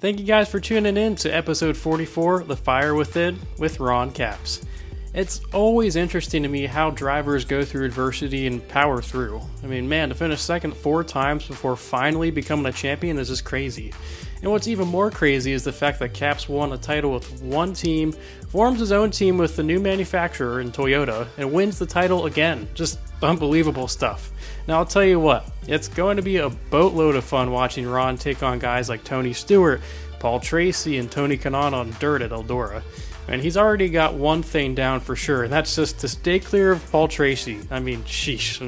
Thank 0.00 0.18
you 0.18 0.24
guys 0.24 0.48
for 0.48 0.60
tuning 0.60 0.96
in 0.96 1.14
to 1.16 1.28
episode 1.28 1.76
44, 1.76 2.44
The 2.44 2.56
Fire 2.56 2.94
Within, 2.94 3.38
with 3.58 3.80
Ron 3.80 4.10
Capps. 4.10 4.64
It's 5.12 5.42
always 5.52 5.96
interesting 5.96 6.42
to 6.44 6.48
me 6.48 6.64
how 6.64 6.90
drivers 6.90 7.44
go 7.44 7.64
through 7.64 7.84
adversity 7.84 8.46
and 8.46 8.66
power 8.68 9.02
through. 9.02 9.42
I 9.62 9.66
mean, 9.66 9.88
man, 9.88 10.08
to 10.08 10.14
finish 10.14 10.40
second 10.40 10.74
four 10.74 11.04
times 11.04 11.46
before 11.46 11.76
finally 11.76 12.30
becoming 12.30 12.64
a 12.64 12.72
champion 12.72 13.18
is 13.18 13.28
just 13.28 13.44
crazy. 13.44 13.92
And 14.42 14.50
what's 14.50 14.68
even 14.68 14.88
more 14.88 15.10
crazy 15.10 15.52
is 15.52 15.64
the 15.64 15.72
fact 15.72 15.98
that 15.98 16.14
Capps 16.14 16.48
won 16.48 16.72
a 16.72 16.78
title 16.78 17.12
with 17.12 17.42
one 17.42 17.74
team, 17.74 18.12
forms 18.48 18.80
his 18.80 18.90
own 18.90 19.10
team 19.10 19.36
with 19.36 19.56
the 19.56 19.62
new 19.62 19.78
manufacturer 19.78 20.60
in 20.60 20.72
Toyota, 20.72 21.26
and 21.36 21.52
wins 21.52 21.78
the 21.78 21.86
title 21.86 22.26
again. 22.26 22.66
Just 22.74 22.98
unbelievable 23.22 23.86
stuff. 23.86 24.30
Now, 24.66 24.78
I'll 24.78 24.86
tell 24.86 25.04
you 25.04 25.20
what, 25.20 25.46
it's 25.66 25.88
going 25.88 26.16
to 26.16 26.22
be 26.22 26.38
a 26.38 26.48
boatload 26.48 27.16
of 27.16 27.24
fun 27.24 27.50
watching 27.50 27.86
Ron 27.86 28.16
take 28.16 28.42
on 28.42 28.58
guys 28.58 28.88
like 28.88 29.04
Tony 29.04 29.32
Stewart, 29.32 29.82
Paul 30.20 30.40
Tracy, 30.40 30.98
and 30.98 31.10
Tony 31.10 31.36
Kanaan 31.36 31.72
on 31.72 31.94
dirt 31.98 32.22
at 32.22 32.30
Eldora. 32.30 32.82
And 33.28 33.40
he's 33.40 33.56
already 33.56 33.88
got 33.90 34.14
one 34.14 34.42
thing 34.42 34.74
down 34.74 35.00
for 35.00 35.14
sure, 35.16 35.44
and 35.44 35.52
that's 35.52 35.76
just 35.76 36.00
to 36.00 36.08
stay 36.08 36.38
clear 36.38 36.72
of 36.72 36.90
Paul 36.90 37.08
Tracy. 37.08 37.60
I 37.70 37.78
mean, 37.78 38.02
sheesh. 38.04 38.60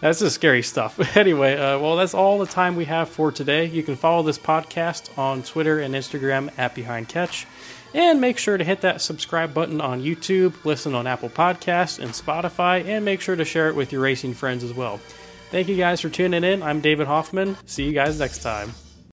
That's 0.00 0.20
just 0.20 0.34
scary 0.34 0.62
stuff. 0.62 1.16
anyway, 1.16 1.54
uh, 1.56 1.78
well, 1.78 1.96
that's 1.96 2.14
all 2.14 2.38
the 2.38 2.46
time 2.46 2.76
we 2.76 2.84
have 2.86 3.08
for 3.08 3.32
today. 3.32 3.66
You 3.66 3.82
can 3.82 3.96
follow 3.96 4.22
this 4.22 4.38
podcast 4.38 5.16
on 5.18 5.42
Twitter 5.42 5.78
and 5.80 5.94
Instagram 5.94 6.52
at 6.58 6.74
Behind 6.74 7.08
Catch. 7.08 7.46
And 7.94 8.20
make 8.20 8.38
sure 8.38 8.58
to 8.58 8.64
hit 8.64 8.80
that 8.80 9.00
subscribe 9.00 9.54
button 9.54 9.80
on 9.80 10.02
YouTube, 10.02 10.64
listen 10.64 10.94
on 10.94 11.06
Apple 11.06 11.28
Podcasts 11.28 12.00
and 12.00 12.10
Spotify, 12.10 12.84
and 12.84 13.04
make 13.04 13.20
sure 13.20 13.36
to 13.36 13.44
share 13.44 13.68
it 13.68 13.76
with 13.76 13.92
your 13.92 14.02
racing 14.02 14.34
friends 14.34 14.64
as 14.64 14.74
well. 14.74 14.98
Thank 15.50 15.68
you 15.68 15.76
guys 15.76 16.00
for 16.00 16.08
tuning 16.08 16.42
in. 16.42 16.62
I'm 16.64 16.80
David 16.80 17.06
Hoffman. 17.06 17.56
See 17.66 17.84
you 17.84 17.92
guys 17.92 18.18
next 18.18 18.42
time. 18.42 18.74